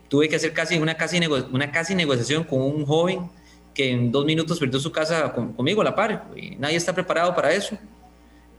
[0.08, 1.20] tuve que hacer casi una, casi
[1.52, 3.30] una casi negociación con un joven
[3.74, 6.30] que en dos minutos perdió su casa conmigo a la par.
[6.36, 7.78] Y nadie está preparado para eso.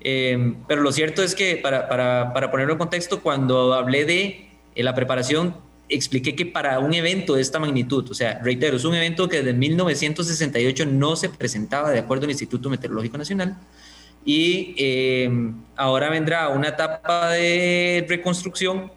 [0.01, 4.51] Eh, pero lo cierto es que, para, para, para, ponerlo en contexto, cuando hablé de
[4.75, 5.57] eh, la preparación,
[5.89, 9.39] expliqué que para un evento de esta magnitud, o sea, reitero, es un evento que
[9.39, 13.57] desde 1968 no se presentaba de acuerdo al Instituto Meteorológico Nacional.
[14.25, 18.91] Y eh, ahora vendrá una etapa de reconstrucción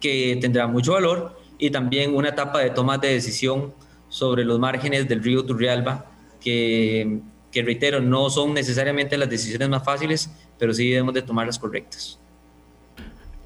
[0.00, 3.72] que tendrá mucho valor y también una etapa de toma de decisión
[4.08, 6.06] sobre los márgenes del río Turrialba,
[6.40, 11.46] que, que reitero, no son necesariamente las decisiones más fáciles, pero sí debemos de tomar
[11.46, 12.18] las correctas.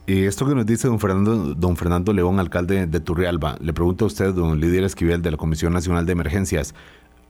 [0.06, 4.04] Y esto que nos dice don Fernando, don Fernando León, alcalde de Turrialba, le pregunto
[4.04, 6.74] a usted, don Lidia Esquivel de la Comisión Nacional de Emergencias,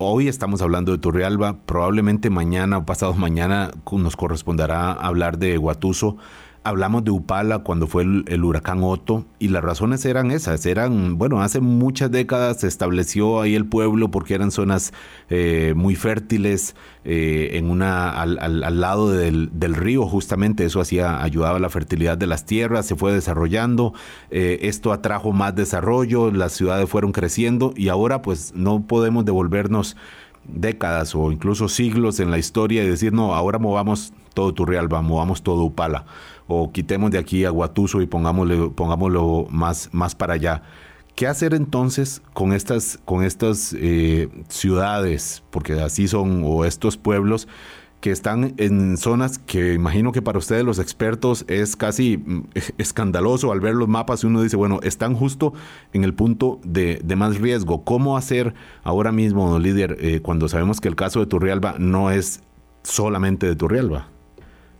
[0.05, 6.17] hoy estamos hablando de Turrialba, probablemente mañana o pasado mañana nos corresponderá hablar de Guatuso.
[6.65, 11.43] Hablamos de Upala cuando fue el, huracán Otto y las razones eran esas, eran, bueno,
[11.43, 14.93] hace muchas décadas se estableció ahí el pueblo porque eran zonas
[15.29, 21.61] eh, muy fértiles, eh, en una, al, lado del, río justamente, eso hacía, ayudaba a
[21.61, 23.93] la fertilidad de las tierras, se fue desarrollando,
[24.31, 29.97] eh, esto atrajo más desarrollo, las ciudades fueron creciendo y ahora pues no podemos devolvernos
[30.45, 35.43] décadas o incluso siglos en la historia y decir, no, ahora movamos todo Turrialba, movamos
[35.43, 36.05] todo Upala
[36.47, 40.63] o quitemos de aquí a Guatuso y pongámoslo, pongámoslo más, más para allá.
[41.15, 47.49] ¿Qué hacer entonces con estas, con estas eh, ciudades, porque así son, o estos pueblos
[48.03, 53.53] que están en zonas que imagino que para ustedes los expertos es casi mm, escandaloso
[53.53, 55.53] al ver los mapas y uno dice, bueno, están justo
[55.93, 57.85] en el punto de, más riesgo.
[57.85, 62.43] ¿Cómo hacer ahora mismo, líder, eh, cuando sabemos que el caso de Turrialba no es
[62.83, 64.09] solamente de Turrialba?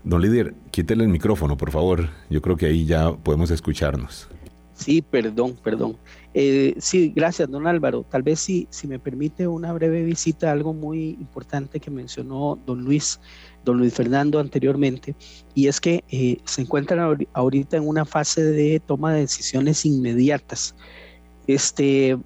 [0.05, 2.09] Don líder, quítele el micrófono, por favor.
[2.29, 4.29] Yo creo que ahí ya podemos escucharnos.
[4.75, 5.97] Sí, perdón, perdón.
[6.35, 8.05] Eh, sí, gracias, don Álvaro.
[8.09, 12.83] Tal vez si, si me permite una breve visita algo muy importante que mencionó don
[12.83, 13.21] Luis,
[13.65, 15.15] don Luis Fernando anteriormente,
[15.55, 20.75] y es que eh, se encuentran ahorita en una fase de toma de decisiones inmediatas.
[21.47, 22.17] Este,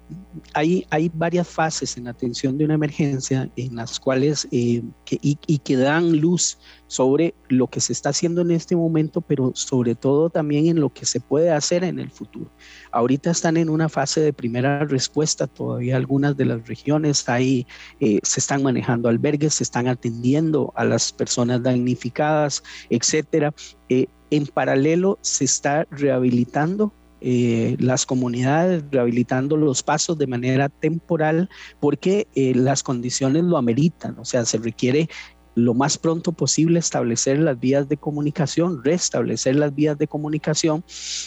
[0.53, 5.75] hay, hay varias fases en atención de una emergencia en las cuales eh, y, que
[5.75, 10.67] dan luz sobre lo que se está haciendo en este momento, pero sobre todo también
[10.67, 12.49] en lo que se puede hacer en el futuro.
[12.91, 17.67] Ahorita están en una fase de primera respuesta, todavía algunas de las regiones ahí
[17.99, 23.53] eh, se están manejando albergues, se están atendiendo a las personas damnificadas, etcétera.
[23.89, 31.49] Eh, en paralelo se está rehabilitando eh, las comunidades, rehabilitando los pasos de manera temporal
[31.79, 35.09] porque las condiciones lo ameritan, o sea, se requiere
[35.57, 40.83] lo más pronto posible establecer las vías de comunicación, restablecer las vías de comunicación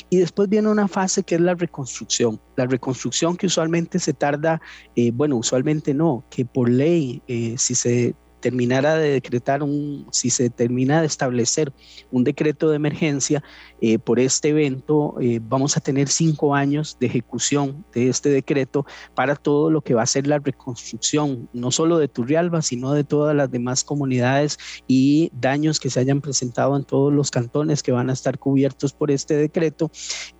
[0.08, 2.40] y después viene una fase que es la reconstrucción.
[2.54, 4.60] La reconstrucción que usualmente se tarda,
[4.94, 7.22] eh, bueno, usualmente no, que por ley,
[7.56, 11.72] si se terminara de decretar un, si se termina de establecer
[12.10, 13.42] un decreto de emergencia
[13.80, 18.84] eh, por este evento, eh, vamos a tener cinco años de ejecución de este decreto
[19.14, 23.04] para todo lo que va a ser la reconstrucción, no solo de Turrialba, sino de
[23.04, 27.92] todas las demás comunidades y daños que se hayan presentado en todos los cantones que
[27.92, 29.90] van a estar cubiertos por este decreto.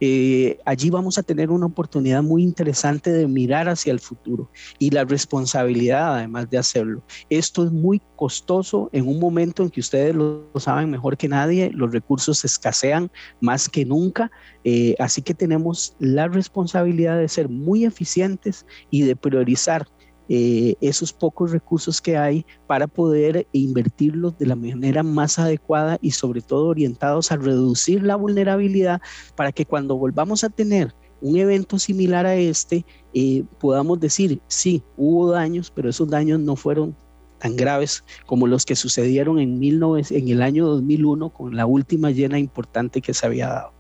[0.01, 4.91] Eh, allí vamos a tener una oportunidad muy interesante de mirar hacia el futuro y
[4.91, 7.03] la responsabilidad además de hacerlo.
[7.29, 11.71] Esto es muy costoso en un momento en que ustedes lo, saben mejor que nadie,
[11.73, 14.31] los recursos escasean más que nunca,
[14.65, 19.87] eh, así que tenemos la responsabilidad de ser muy eficientes y de priorizar
[20.33, 26.13] eh, esos pocos recursos que hay para poder invertirlos de la manera más adecuada y
[26.13, 29.01] sobre todo orientados a reducir la vulnerabilidad
[29.35, 34.83] para que cuando volvamos a tener un evento similar a este, eh, podamos decir, sí,
[34.97, 36.97] hubo daños, pero esos daños no fueron
[37.41, 42.39] tan graves como los que sucedieron en, en el año 2001 con la última llena
[42.39, 43.73] importante que se había dado.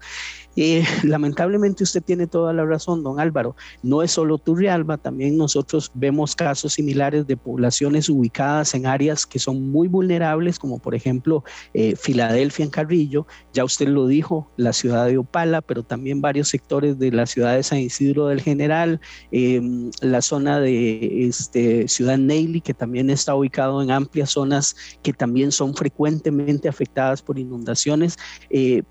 [1.04, 3.56] Lamentablemente usted tiene toda la razón, don Álvaro.
[3.82, 9.38] No es solo Turrialba, también nosotros vemos casos similares de poblaciones ubicadas en áreas que
[9.38, 14.72] son muy vulnerables, como por ejemplo eh, Filadelfia en Carrillo, ya usted lo dijo, la
[14.72, 19.00] ciudad de Opala, pero también varios sectores de la ciudad de San Isidro del General,
[19.30, 25.12] em, la zona de este, Ciudad Neily, que también está ubicado en amplias zonas que
[25.12, 28.16] también son frecuentemente afectadas por inundaciones.
[28.50, 28.82] Eh,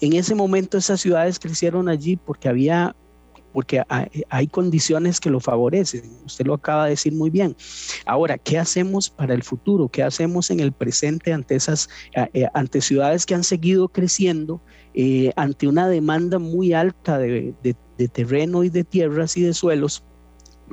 [0.00, 2.94] en ese momento esas ciudades crecieron allí porque había
[3.54, 3.84] porque
[4.30, 6.02] hay, condiciones que lo favorecen.
[6.26, 7.56] Usted lo acaba de decir muy bien.
[8.04, 9.88] Ahora, ¿qué hacemos para el futuro?
[9.88, 14.60] ¿Qué hacemos en el presente ante esas, eh, ante ciudades que han seguido creciendo,
[14.92, 17.54] eh, ante una demanda muy alta de,
[18.12, 20.02] terreno y de tierras y de suelos?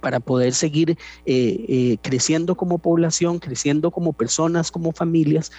[0.01, 5.51] Para poder seguir eh, creciendo como población, creciendo como personas, como familias,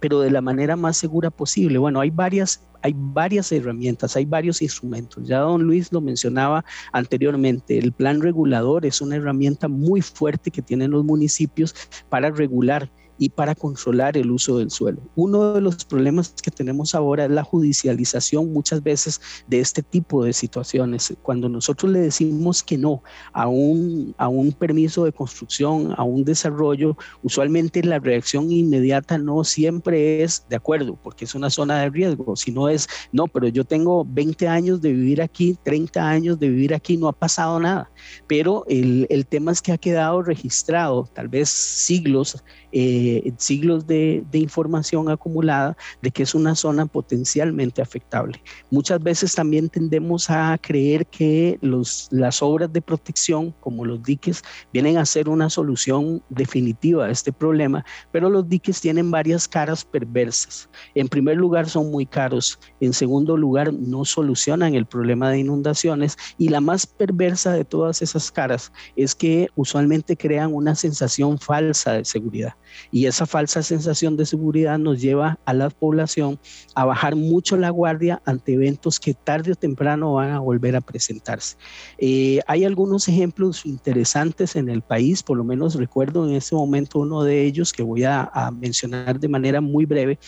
[0.00, 1.78] pero de la manera más segura posible.
[1.78, 5.26] Bueno, hay varias hay varias herramientas, hay varios instrumentos.
[5.26, 10.62] Ya don Luis lo mencionaba anteriormente, el plan regulador es una herramienta muy fuerte que
[10.62, 11.74] tienen los municipios
[12.08, 14.98] para regular y para controlar el uso del suelo.
[15.14, 20.24] Uno de los problemas que tenemos ahora es la judicialización muchas veces de este tipo
[20.24, 21.14] de situaciones.
[21.22, 23.02] Cuando nosotros le decimos que no
[23.32, 29.44] a un, a un permiso de construcción, a un desarrollo, usualmente la reacción inmediata no
[29.44, 33.64] siempre es de acuerdo, porque es una zona de riesgo, sino es, no, pero yo
[33.64, 37.90] tengo 20 años de vivir aquí, 30 años de vivir aquí, no ha pasado nada.
[38.26, 43.05] Pero el, el tema es que ha quedado registrado, tal vez siglos, eh,
[43.38, 48.42] siglos de, información acumulada de que es una zona potencialmente afectable.
[48.70, 54.42] Muchas veces también tendemos a creer que los, las obras de protección, como los diques,
[54.72, 59.84] vienen a ser una solución definitiva a este problema, pero los diques tienen varias caras
[59.84, 60.68] perversas.
[60.94, 62.58] En primer lugar, son muy caros.
[62.80, 66.16] En segundo lugar, no solucionan el problema de inundaciones.
[66.38, 71.92] Y la más perversa de todas esas caras es que usualmente crean una sensación falsa
[71.92, 72.54] de seguridad.
[72.96, 76.40] Y esa falsa sensación de seguridad nos lleva a la población
[76.74, 80.80] a bajar mucho la guardia ante eventos que tarde o temprano van a volver a
[80.80, 81.58] presentarse.
[81.98, 87.00] Eh, hay algunos ejemplos interesantes en el país, por lo menos recuerdo en este momento
[87.00, 90.18] uno de ellos que voy a, a mencionar de manera muy breve,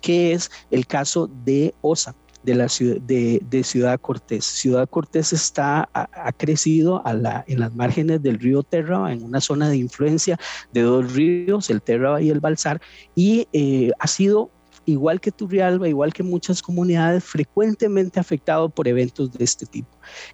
[0.00, 4.44] que es el caso de OSA de la ciudad de, Ciudad Cortés.
[4.44, 9.40] Ciudad Cortés está ha, crecido a la, en las márgenes del río Terra, en una
[9.40, 10.38] zona de influencia
[10.72, 12.80] de dos ríos, el Terra y el Balsar,
[13.14, 14.50] y eh, ha sido
[14.86, 19.88] igual que Turrialba, igual que muchas comunidades, frecuentemente afectado por eventos de este tipo.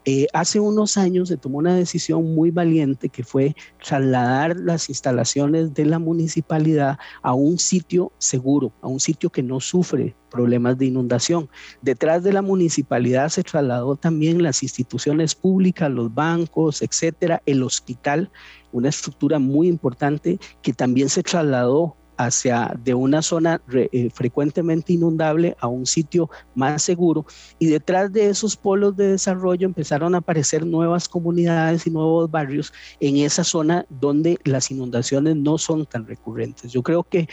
[0.04, 5.74] Eh, hace unos años se tomó una decisión muy valiente que fue trasladar las instalaciones
[5.74, 10.86] de la municipalidad a un sitio seguro, a un sitio que no sufre problemas de
[10.86, 11.48] inundación.
[11.82, 18.30] Detrás de la municipalidad se trasladó también las instituciones públicas, los bancos, etcétera, el hospital,
[18.72, 25.56] una estructura muy importante que también se trasladó hacia de una zona eh, frecuentemente inundable
[25.60, 27.24] a un sitio más seguro
[27.58, 32.72] y detrás de esos polos de desarrollo empezaron a aparecer nuevas comunidades y nuevos barrios
[33.00, 36.72] en esa zona donde las inundaciones no son tan recurrentes.
[36.72, 37.28] Yo creo que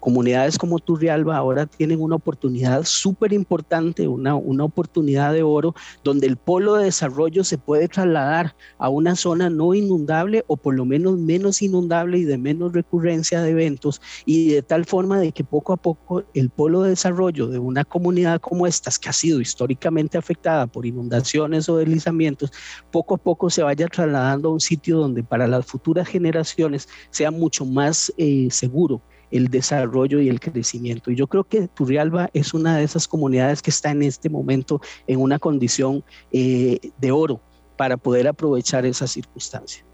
[0.00, 6.26] comunidades como Turrialba ahora tienen una oportunidad súper importante, una, una oportunidad de oro, donde
[6.26, 10.84] el polo de desarrollo se puede trasladar a una zona no inundable o por lo
[10.84, 15.44] menos menos inundable y de menos recurrencia de eventos y de tal forma de que
[15.44, 19.40] poco a poco el polo de desarrollo de una comunidad como estas, que ha sido
[19.40, 22.52] históricamente afectada por inundaciones o deslizamientos,
[22.90, 27.30] poco a poco se vaya trasladando a un sitio donde para las futuras generaciones sea
[27.30, 31.10] mucho más eh, seguro el desarrollo y el crecimiento.
[31.10, 34.80] Y yo creo que Turrialba es una de esas comunidades que está en este momento
[35.06, 37.40] en una condición eh, de oro
[37.76, 39.84] para poder aprovechar esa circunstancia.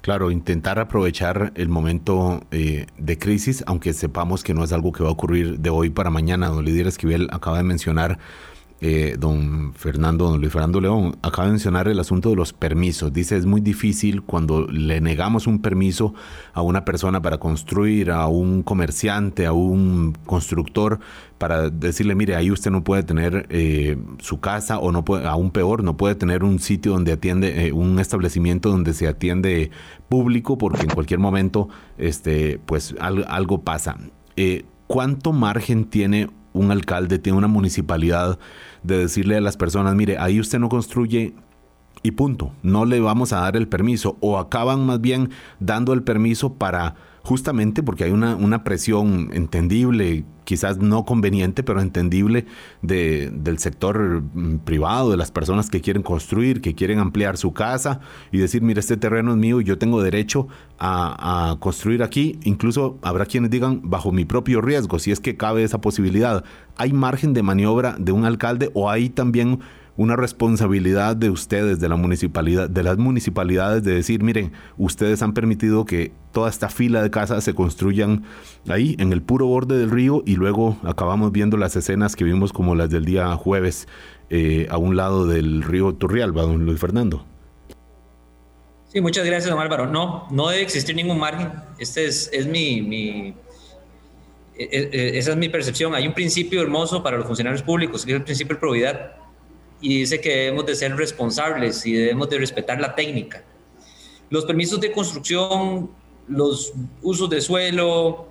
[0.00, 5.02] Claro, intentar aprovechar el momento eh, de crisis, aunque sepamos que no es algo que
[5.02, 6.48] va a ocurrir de hoy para mañana.
[6.48, 8.18] Don Lidia Esquivel acaba de mencionar
[8.84, 13.12] eh, don Fernando, don Luis Fernando León, acaba de mencionar el asunto de los permisos.
[13.12, 16.14] Dice, es muy difícil cuando le negamos un permiso
[16.52, 20.98] a una persona para construir, a un comerciante, a un constructor,
[21.38, 25.52] para decirle, mire, ahí usted no puede tener eh, su casa o no puede, aún
[25.52, 29.70] peor, no puede tener un sitio donde atiende, eh, un establecimiento donde se atiende
[30.08, 31.68] público, porque en cualquier momento,
[31.98, 33.96] este, pues algo, pasa.
[34.88, 38.38] ¿Cuánto margen tiene un alcalde, tiene una municipalidad
[38.82, 41.34] de decirle a las personas, mire, ahí usted no construye
[42.02, 45.30] y punto, no le vamos a dar el permiso o acaban más bien
[45.60, 51.80] dando el permiso para justamente porque hay una, una presión entendible, quizás no conveniente, pero
[51.80, 52.46] entendible
[52.82, 57.52] de, del sector mm, privado, de las personas que quieren construir, que quieren ampliar su
[57.52, 58.00] casa
[58.32, 60.48] y decir, mire, este terreno es mío y yo tengo derecho
[60.78, 62.38] a, a construir aquí.
[62.42, 66.44] Incluso habrá quienes digan, bajo mi propio riesgo, si es que cabe esa posibilidad.
[66.76, 69.60] ¿Hay margen de maniobra de un alcalde o hay también
[69.96, 75.34] una responsabilidad de ustedes, de la municipalidad, de las municipalidades, de decir, miren, ustedes han
[75.34, 78.24] permitido que toda esta fila de casas se construyan
[78.68, 82.52] ahí, en el puro borde del río, y luego acabamos viendo las escenas que vimos
[82.52, 83.86] como las del día jueves
[84.30, 87.26] eh, a un lado del río Turrialba, don Luis Fernando.
[88.88, 89.86] Sí, muchas gracias, don Álvaro.
[89.86, 91.50] No, no debe existir ningún margen.
[91.78, 93.34] Este es, es mi, mi
[94.54, 95.94] e, e, e, esa es mi percepción.
[95.94, 99.21] Hay un principio hermoso para los funcionarios públicos, que es el principio de probidad
[99.82, 103.44] y dice que debemos de ser responsables y debemos de respetar la técnica.
[104.30, 105.90] Los permisos de construcción,
[106.28, 106.72] los
[107.02, 108.28] usos de suelo,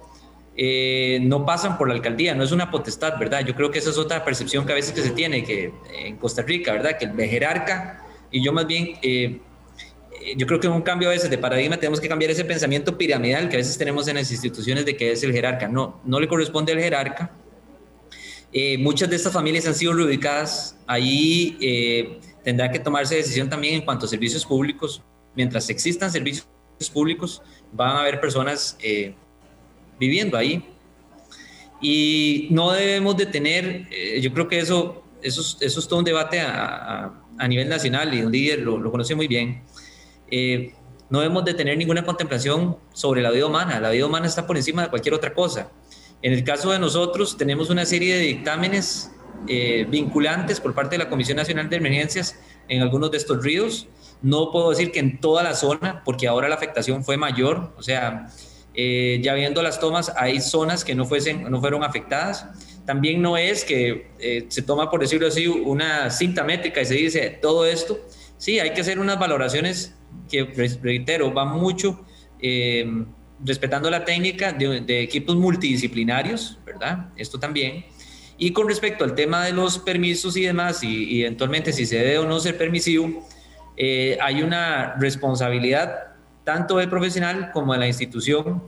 [0.55, 3.45] eh, no pasan por la alcaldía, no es una potestad, ¿verdad?
[3.45, 6.17] Yo creo que esa es otra percepción que a veces que se tiene que en
[6.17, 6.97] Costa Rica, ¿verdad?
[6.97, 9.39] Que el jerarca, y yo más bien, eh,
[10.37, 12.97] yo creo que en un cambio a veces de paradigma tenemos que cambiar ese pensamiento
[12.97, 15.67] piramidal que a veces tenemos en las instituciones de que es el jerarca.
[15.67, 17.31] No, no le corresponde al jerarca,
[18.53, 20.75] eh, muchas de estas familias han sido reubicadas.
[20.85, 25.01] Ahí eh, tendrá que tomarse decisión también en cuanto a servicios públicos.
[25.35, 26.47] Mientras existan servicios
[26.93, 27.41] públicos,
[27.71, 29.13] van a haber personas eh,
[29.99, 30.65] viviendo ahí.
[31.81, 33.87] Y no debemos de tener,
[34.19, 38.21] yo creo que eso, eso, eso, es todo un debate a, a, nivel nacional y
[38.21, 39.63] un líder lo, lo conoce muy bien.
[41.09, 43.79] no debemos de tener ninguna contemplación sobre la vida humana.
[43.79, 45.71] La vida humana está por encima de cualquier otra cosa.
[46.21, 49.11] En el caso de nosotros, tenemos una serie de dictámenes
[49.47, 53.87] eh, vinculantes por parte de la Comisión Nacional de Emergencias en algunos de estos ríos.
[54.21, 57.73] No puedo decir que en toda la zona, porque ahora la afectación fue mayor.
[57.75, 58.27] O sea,
[58.75, 62.45] eh, ya viendo las tomas, hay zonas que no, fuesen, no fueron afectadas.
[62.85, 66.93] También no es que eh, se toma, por decirlo así, una cinta métrica y se
[66.93, 67.99] dice todo esto.
[68.37, 69.95] Sí, hay que hacer unas valoraciones
[70.29, 70.43] que,
[70.83, 72.05] reitero, van mucho
[73.43, 77.09] respetando la técnica de, equipos multidisciplinarios, ¿verdad?
[77.15, 77.85] Esto también.
[78.37, 82.19] Y con respecto al tema de los permisos y demás, y, eventualmente si se debe
[82.19, 83.27] o no ser permisivo,
[83.77, 86.13] eh, hay una responsabilidad
[86.43, 88.63] tanto del profesional como de la institución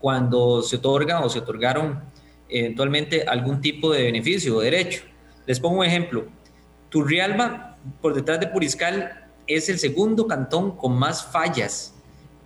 [0.00, 2.02] cuando se otorga o se otorgaron
[2.48, 5.02] eventualmente algún tipo de beneficio o derecho.
[5.46, 6.26] Les pongo un ejemplo.
[6.88, 11.97] Turrialba, por detrás de Puriscal, es el segundo cantón con más fallas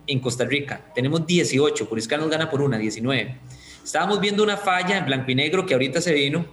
[0.07, 0.81] en Costa Rica.
[0.93, 3.37] Tenemos 18, Puriscal nos gana por una, 19.
[3.83, 6.45] Estábamos viendo una falla en blanco y negro que ahorita se vino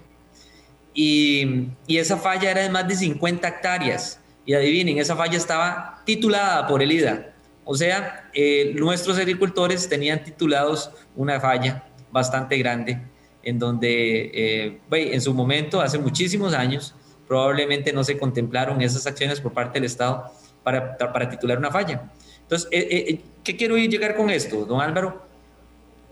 [0.94, 4.20] y, y esa falla era de más de 50 hectáreas.
[4.46, 7.34] Y adivinen, esa falla estaba titulada por el IDA.
[7.64, 13.00] O sea, eh, nuestros agricultores tenían titulados una falla bastante grande
[13.42, 16.94] en donde eh, en su momento, hace muchísimos años,
[17.26, 20.32] probablemente no se contemplaron esas acciones por parte del Estado
[20.62, 22.10] para, para titular una falla.
[22.50, 25.22] Entonces, eh, ¿Qué quiero llegar con esto, don Álvaro?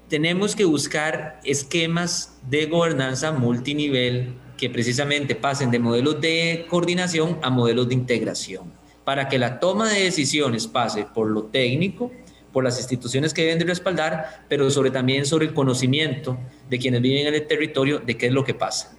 [0.08, 7.50] Tenemos que buscar esquemas de gobernanza multinivel que precisamente pasen de modelos de coordinación a
[7.50, 8.72] modelos de integración,
[9.04, 12.10] para que la toma de decisiones pase por lo técnico,
[12.50, 16.38] por las instituciones que deben de respaldar, pero sobre también sobre el conocimiento
[16.70, 18.96] de quienes viven en el territorio de qué es lo que pasa.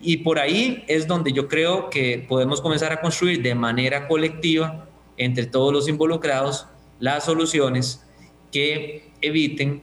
[0.00, 4.89] Y por ahí es donde yo creo que podemos comenzar a construir de manera colectiva,
[5.20, 6.66] entre todos los involucrados,
[6.98, 8.02] las soluciones
[8.50, 9.82] que eviten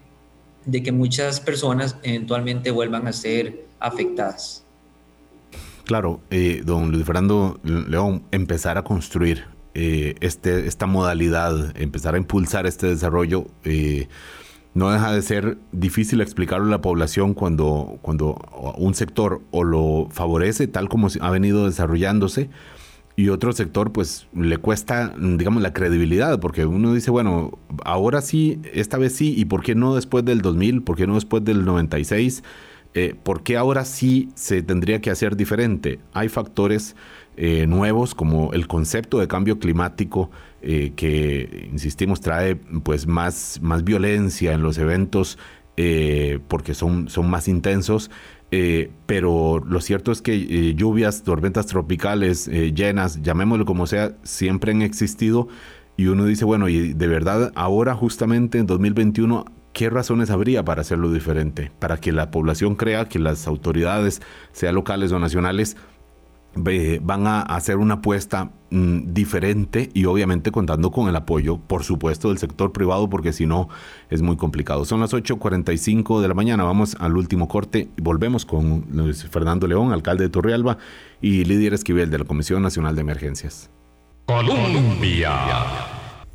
[0.65, 4.65] de que muchas personas eventualmente vuelvan a ser afectadas.
[5.85, 12.17] Claro, eh, don Luis Fernando León, empezar a construir eh, este, esta modalidad, empezar a
[12.17, 14.07] impulsar este desarrollo, eh,
[14.73, 18.35] no deja de ser difícil explicarlo a la población cuando, cuando
[18.75, 22.49] un sector o lo favorece tal como ha venido desarrollándose
[23.17, 28.61] y otro sector pues le cuesta, digamos, la credibilidad, porque uno dice, bueno, ahora sí,
[28.73, 30.83] esta vez sí, ¿y por qué no después del 2000?
[30.83, 32.43] ¿Por qué no después del 96?
[32.93, 35.99] Eh, ¿Por qué ahora sí se tendría que hacer diferente?
[36.13, 36.95] Hay factores
[37.37, 40.29] eh, nuevos como el concepto de cambio climático
[40.61, 45.39] eh, que, insistimos, trae pues más, más violencia en los eventos
[46.47, 48.09] porque son, son más intensos.
[48.51, 54.15] Eh, pero lo cierto es que eh, lluvias, tormentas tropicales, eh, llenas, llamémoslo como sea,
[54.23, 55.49] siempre han existido
[55.97, 60.81] y uno dice, bueno, y de verdad ahora justamente en 2021, ¿qué razones habría para
[60.81, 61.71] hacerlo diferente?
[61.79, 64.21] Para que la población crea que las autoridades,
[64.53, 65.75] sea locales o nacionales,
[66.57, 72.29] van a hacer una apuesta mm, diferente y obviamente contando con el apoyo, por supuesto,
[72.29, 73.69] del sector privado, porque si no
[74.09, 74.85] es muy complicado.
[74.85, 79.67] Son las 8.45 de la mañana, vamos al último corte y volvemos con Luis Fernando
[79.67, 80.77] León, alcalde de Torrealba,
[81.21, 83.69] y líder Esquivel de la Comisión Nacional de Emergencias.
[84.25, 85.31] Colombia.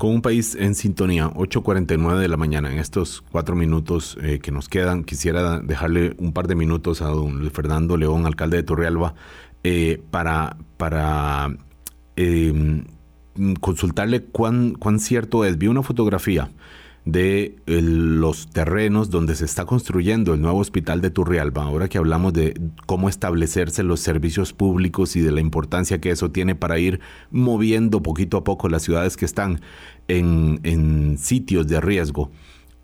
[0.02, 2.72] Con un país en sintonía, 8.49 de la mañana.
[2.72, 7.06] En estos cuatro minutos eh, que nos quedan, quisiera dejarle un par de minutos a
[7.06, 9.14] don Luis Fernando León, alcalde de Torrealba,
[9.64, 11.56] eh, para, para
[12.16, 12.84] em,
[13.60, 15.58] consultarle cuán, cuán cierto es.
[15.58, 16.50] Vi una fotografía
[17.04, 22.32] de los terrenos donde se está construyendo el nuevo hospital de Turrialba, ahora que hablamos
[22.32, 27.00] de cómo establecerse los servicios públicos y de la importancia que eso tiene para ir
[27.30, 29.60] moviendo poquito a poco las ciudades que están
[30.06, 32.30] en, sitios de riesgo.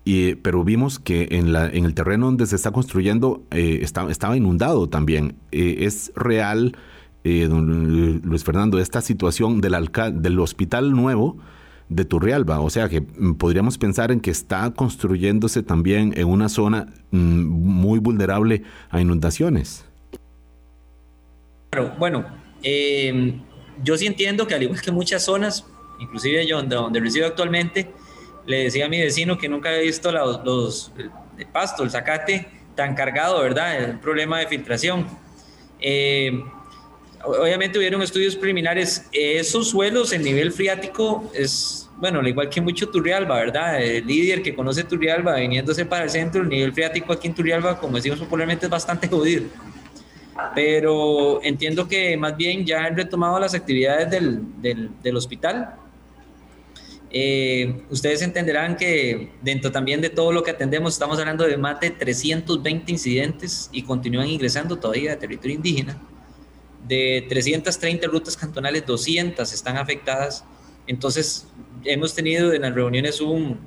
[0.09, 4.35] Y, pero vimos que en, la, en el terreno donde se está construyendo eh, estaba
[4.35, 5.35] inundado también.
[5.51, 6.75] Eh, es real,
[7.23, 11.37] eh, don Luis Fernando, esta situación del, hospital nuevo
[11.89, 12.59] de Turrialba.
[12.59, 17.45] O sea que mm, podríamos pensar en que está construyéndose también en una zona mm,
[17.45, 19.85] muy vulnerable a inundaciones.
[21.69, 22.25] Claro, bueno,
[22.63, 23.43] em,
[23.83, 25.67] yo sí entiendo que al igual que muchas zonas,
[25.99, 27.93] inclusive yo donde, donde resido actualmente,
[28.45, 30.91] le decía a mi vecino que nunca había visto los,
[31.37, 33.77] el pasto, el zacate tan cargado, ¿verdad?
[33.83, 35.05] El problema de filtración.
[35.81, 36.43] Eh,
[37.23, 39.07] obviamente hubieron estudios preliminares.
[39.11, 43.81] Esos suelos en nivel friático es, bueno, al igual que mucho Turrialba, ¿verdad?
[43.81, 47.77] El líder que conoce Turrialba viniéndose para el centro, el nivel friático aquí en Turrialba,
[47.77, 49.43] como decimos popularmente, es bastante jodido.
[50.55, 55.75] Pero entiendo que más bien ya han retomado las actividades del, del, del hospital
[57.11, 61.79] eh, ustedes entenderán que dentro también de todo lo que atendemos estamos hablando de más
[61.79, 65.99] de 320 incidentes y continúan ingresando todavía de territorio indígena.
[66.87, 70.45] De 330 rutas cantonales, 200 están afectadas.
[70.85, 71.47] Entonces,
[71.83, 73.59] hemos tenido en las reuniones un,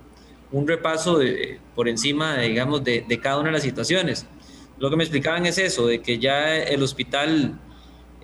[0.52, 4.26] un repaso de, por encima, digamos, de, de, cada una de las situaciones.
[4.78, 7.60] Lo que me explicaban es eso, de que ya el hospital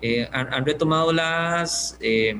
[0.01, 1.97] eh, han, han, retomado las...
[1.99, 2.37] Eh,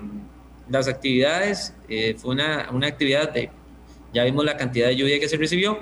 [0.70, 3.50] las actividades, eh, fue una, una, actividad de,
[4.14, 5.80] ya vimos la cantidad de lluvia que se recibió,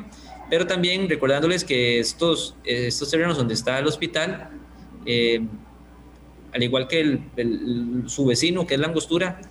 [0.50, 4.50] pero también recordándoles que estos, estos terrenos donde está el hospital,
[5.06, 5.46] eh,
[6.54, 9.42] al igual que el, su vecino, que es la angostura,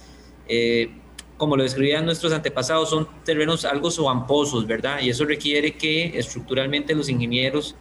[0.49, 0.91] eh,
[1.37, 5.01] como lo describían nuestros antepasados, son terrenos algo suamposos, ¿verdad?
[5.03, 7.76] Y eso requiere que estructuralmente los ingenieros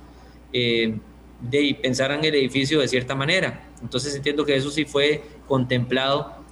[0.51, 3.69] de, pensaran el edificio de cierta manera.
[3.81, 6.44] Entonces entiendo que eso sí fue contemplado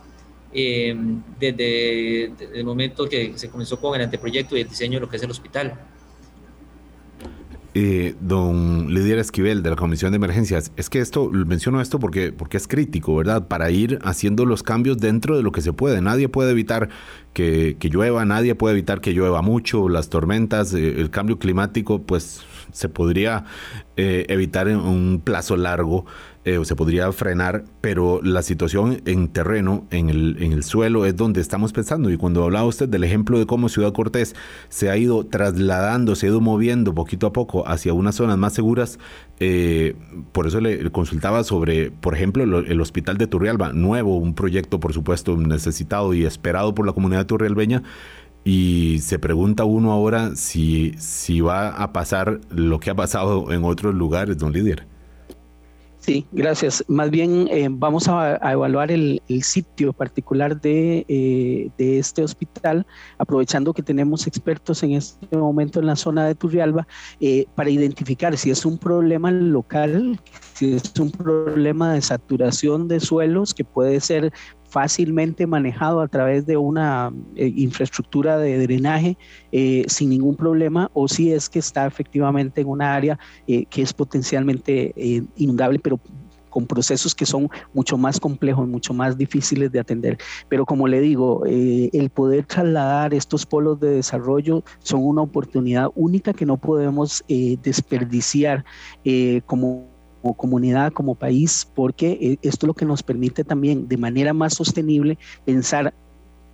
[0.53, 0.95] eh,
[1.39, 5.17] desde, el momento que se comenzó con el anteproyecto y el diseño de lo que
[5.17, 5.77] es el hospital.
[7.75, 12.31] Eh, don Lidia Esquivel de la Comisión de Emergencias, es que esto, menciono esto porque,
[12.31, 13.47] porque es crítico, ¿verdad?
[13.47, 15.99] Para ir haciendo los cambios dentro de lo que se puede.
[15.99, 16.89] Nadie puede evitar
[17.33, 22.03] que, que llueva, nadie puede evitar que llueva mucho, las tormentas, eh, el cambio climático,
[22.03, 23.45] pues se podría
[23.97, 26.05] eh, evitar en un plazo largo,
[26.45, 31.15] eh, se podría frenar, pero la situación en terreno, en el, en el suelo, es
[31.15, 32.09] donde estamos pensando.
[32.09, 34.35] Y cuando hablaba usted del ejemplo de cómo Ciudad Cortés
[34.67, 38.53] se ha ido trasladando, se ha ido moviendo poquito a poco hacia unas zonas más
[38.53, 38.99] seguras,
[39.39, 39.95] eh,
[40.33, 44.93] por eso le, consultaba sobre, por ejemplo, el, hospital de Turrialba, nuevo, un proyecto, por
[44.93, 47.83] supuesto, necesitado y esperado por la comunidad turrialbeña
[48.43, 53.63] y se pregunta uno ahora si, si va a pasar lo que ha pasado en
[53.63, 54.92] otros lugares, don Líder.
[56.05, 56.83] Sí, gracias.
[56.89, 62.85] Más bien eh, vamos a, evaluar el, sitio particular de, eh, de, este hospital,
[63.17, 66.85] aprovechando que tenemos expertos en este momento en la zona de Turrialba,
[67.21, 70.19] eh, para identificar si es un problema local,
[70.55, 74.33] si es un problema de saturación de suelos que puede ser
[74.73, 79.19] fácilmente manejado a través de una eh, infraestructura de drenaje
[79.51, 83.83] eh, sin ningún problema o si es que está efectivamente en una área eh, que
[83.83, 84.91] es potencialmente
[85.35, 85.99] inundable, pero
[86.49, 90.17] con procesos que son mucho más complejos, mucho más difíciles de atender.
[90.49, 96.33] Pero como le digo, el poder trasladar estos polos de desarrollo son una oportunidad única
[96.33, 98.65] que no podemos desperdiciar
[99.47, 99.92] como
[100.23, 104.33] como comunidad, como país, porque eh, esto es lo que nos permite también de manera
[104.33, 105.93] más sostenible pensar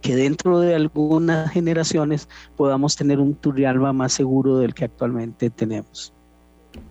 [0.02, 6.14] que dentro de algunas generaciones podamos tener un Turrialba más seguro del que actualmente tenemos.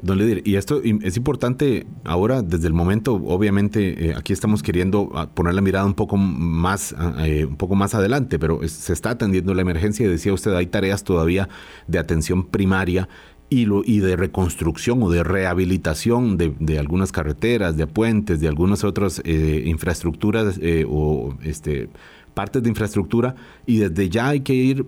[0.02, 5.10] Don Lidir, y esto es importante ahora, desde el momento, obviamente, eh, aquí estamos queriendo
[5.14, 8.92] ah, poner la mirada un poco más, ah, eh, un poco más adelante, pero se
[8.92, 11.48] está atendiendo la emergencia y decía usted, hay tareas todavía
[11.86, 13.08] de atención primaria
[13.50, 18.84] y, lo, y de reconstrucción o de rehabilitación de, algunas carreteras, de puentes, de algunas
[18.84, 21.88] otras eh, infraestructuras eh, o este,
[22.34, 23.34] partes de infraestructura
[23.66, 24.86] y desde ya hay que ir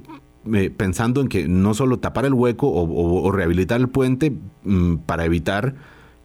[0.53, 4.33] eh, pensando en que no solo tapar el hueco o, rehabilitar el puente
[4.65, 5.75] mm, para evitar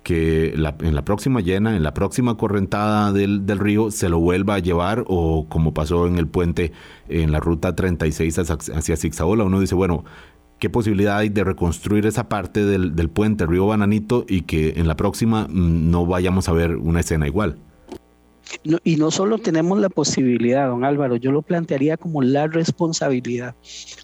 [0.06, 4.60] que en la próxima llena, en la próxima correntada del, río, se lo vuelva a
[4.60, 6.74] llevar o como pasó en el puente
[7.10, 10.06] en la ruta 36 hacia, Zigzagola, uno dice, bueno,
[10.66, 14.96] qué posibilidad hay de reconstruir esa parte del, puente Río Bananito y que en la
[14.96, 17.60] próxima mm, no vayamos a ver una escena igual.
[18.84, 23.54] y no solo tenemos la posibilidad, don Álvaro, yo lo plantearía como la responsabilidad.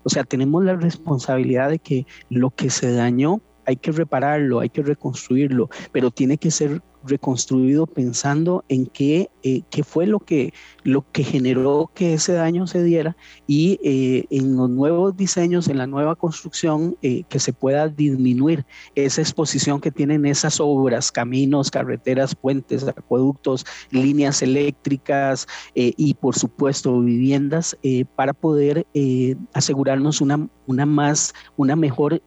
[0.04, 4.70] O sea, tenemos la responsabilidad de que lo que se dañó hay que repararlo, hay
[4.70, 10.54] que reconstruirlo, pero tiene que ser reconstruido pensando en qué, eh, qué fue lo que,
[10.84, 13.16] lo que generó que ese daño se diera
[13.48, 18.66] y eh, en los nuevos diseños, en la nueva construcción, eh, que se pueda disminuir
[18.96, 27.00] esa exposición que tienen esas obras, caminos, carreteras, puentes, acueductos, líneas eléctricas y por supuesto
[27.02, 27.78] viviendas
[28.16, 28.86] para poder
[29.54, 32.22] asegurarnos una, una más, una mejor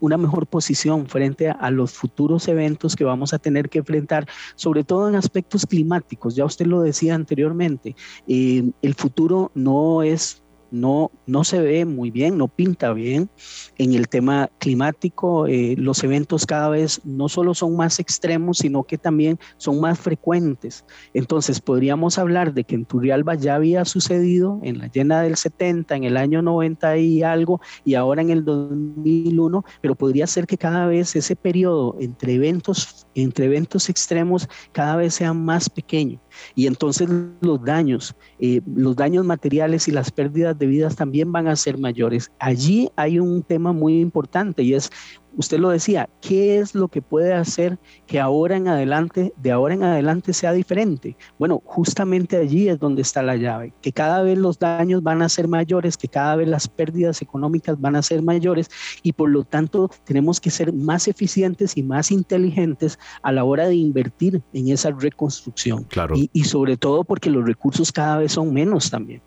[0.00, 4.84] una mejor posición frente a, los futuros eventos que vamos a tener que enfrentar, sobre
[4.84, 6.34] todo en aspectos climáticos.
[6.34, 7.96] Ya usted lo decía anteriormente,
[8.26, 10.41] eh, el futuro no es
[10.72, 13.30] no, no se ve muy bien, no pinta bien
[13.78, 15.46] en el tema climático.
[15.46, 20.00] Eh, los eventos cada vez no solo son más extremos, sino que también son más
[20.00, 20.84] frecuentes.
[21.14, 25.94] Entonces, podríamos hablar de que en Turrialba ya había sucedido en la llena del 70,
[25.94, 30.56] en el año 90 y algo, y ahora en el 2001, pero podría ser que
[30.56, 36.20] cada vez ese periodo entre eventos, entre eventos extremos cada vez sea más pequeño
[36.54, 37.08] y entonces
[37.40, 41.78] los daños, eh, los daños materiales y las pérdidas de vidas también van a ser
[41.78, 42.30] mayores.
[42.38, 44.90] Allí hay un tema muy importante y es
[45.36, 49.74] usted lo decía, ¿qué es lo que puede hacer que ahora en adelante, de ahora
[49.74, 51.16] en adelante sea diferente?
[51.38, 55.28] Bueno, justamente allí es donde está la llave, que cada vez los daños van a
[55.28, 58.70] ser mayores, que cada vez las pérdidas económicas van a ser mayores
[59.02, 63.68] y por lo tanto tenemos que ser más eficientes y más inteligentes a la hora
[63.68, 65.84] de invertir en esa reconstrucción.
[65.84, 66.16] Claro.
[66.16, 69.22] Y, y sobre todo porque los recursos cada vez son menos también.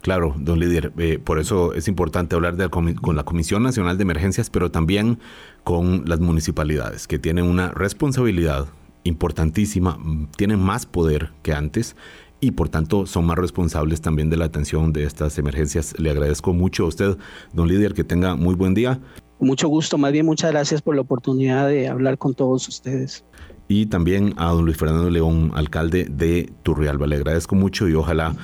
[0.00, 4.02] Claro, don Lidier, eh, por eso es importante hablar de, con la Comisión Nacional de
[4.02, 5.18] Emergencias, pero también
[5.62, 8.66] con las municipalidades, que tienen una responsabilidad
[9.04, 11.96] importantísima, mm, tienen más poder que antes
[12.40, 15.98] y por tanto son más responsables también de la atención de estas emergencias.
[15.98, 17.18] Le agradezco mucho a usted,
[17.52, 18.98] don Lidier, que tenga muy buen día.
[19.38, 23.24] Mucho gusto, más bien muchas gracias por la oportunidad de hablar con todos ustedes.
[23.68, 27.06] Y también a don Luis Fernando León, alcalde de Turrialba.
[27.06, 28.34] Le agradezco mucho y ojalá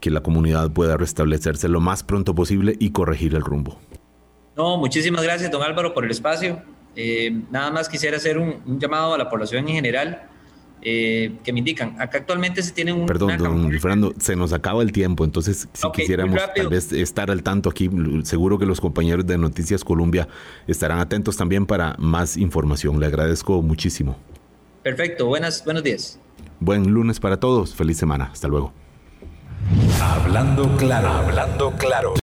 [0.00, 3.78] que la comunidad pueda restablecerse lo más pronto posible y corregir el rumbo.
[4.56, 6.62] No, muchísimas gracias, don Álvaro, por el espacio.
[6.96, 10.22] Eh, nada más quisiera hacer un, llamado a la población en general.
[10.88, 13.06] Eh, que me indican, acá actualmente se tienen un...
[13.06, 17.42] Perdón, don Fernando, se nos acaba el tiempo, entonces si quisiéramos tal vez estar al
[17.42, 17.90] tanto aquí,
[18.22, 20.28] seguro que los compañeros de Noticias Colombia
[20.68, 23.00] estarán atentos también para más información.
[23.00, 24.16] Le agradezco muchísimo.
[24.84, 26.20] Perfecto, buenas, buenos días.
[26.60, 28.72] Buen lunes para todos, feliz semana, hasta luego.
[30.00, 32.12] Hablando claro, hablando claro.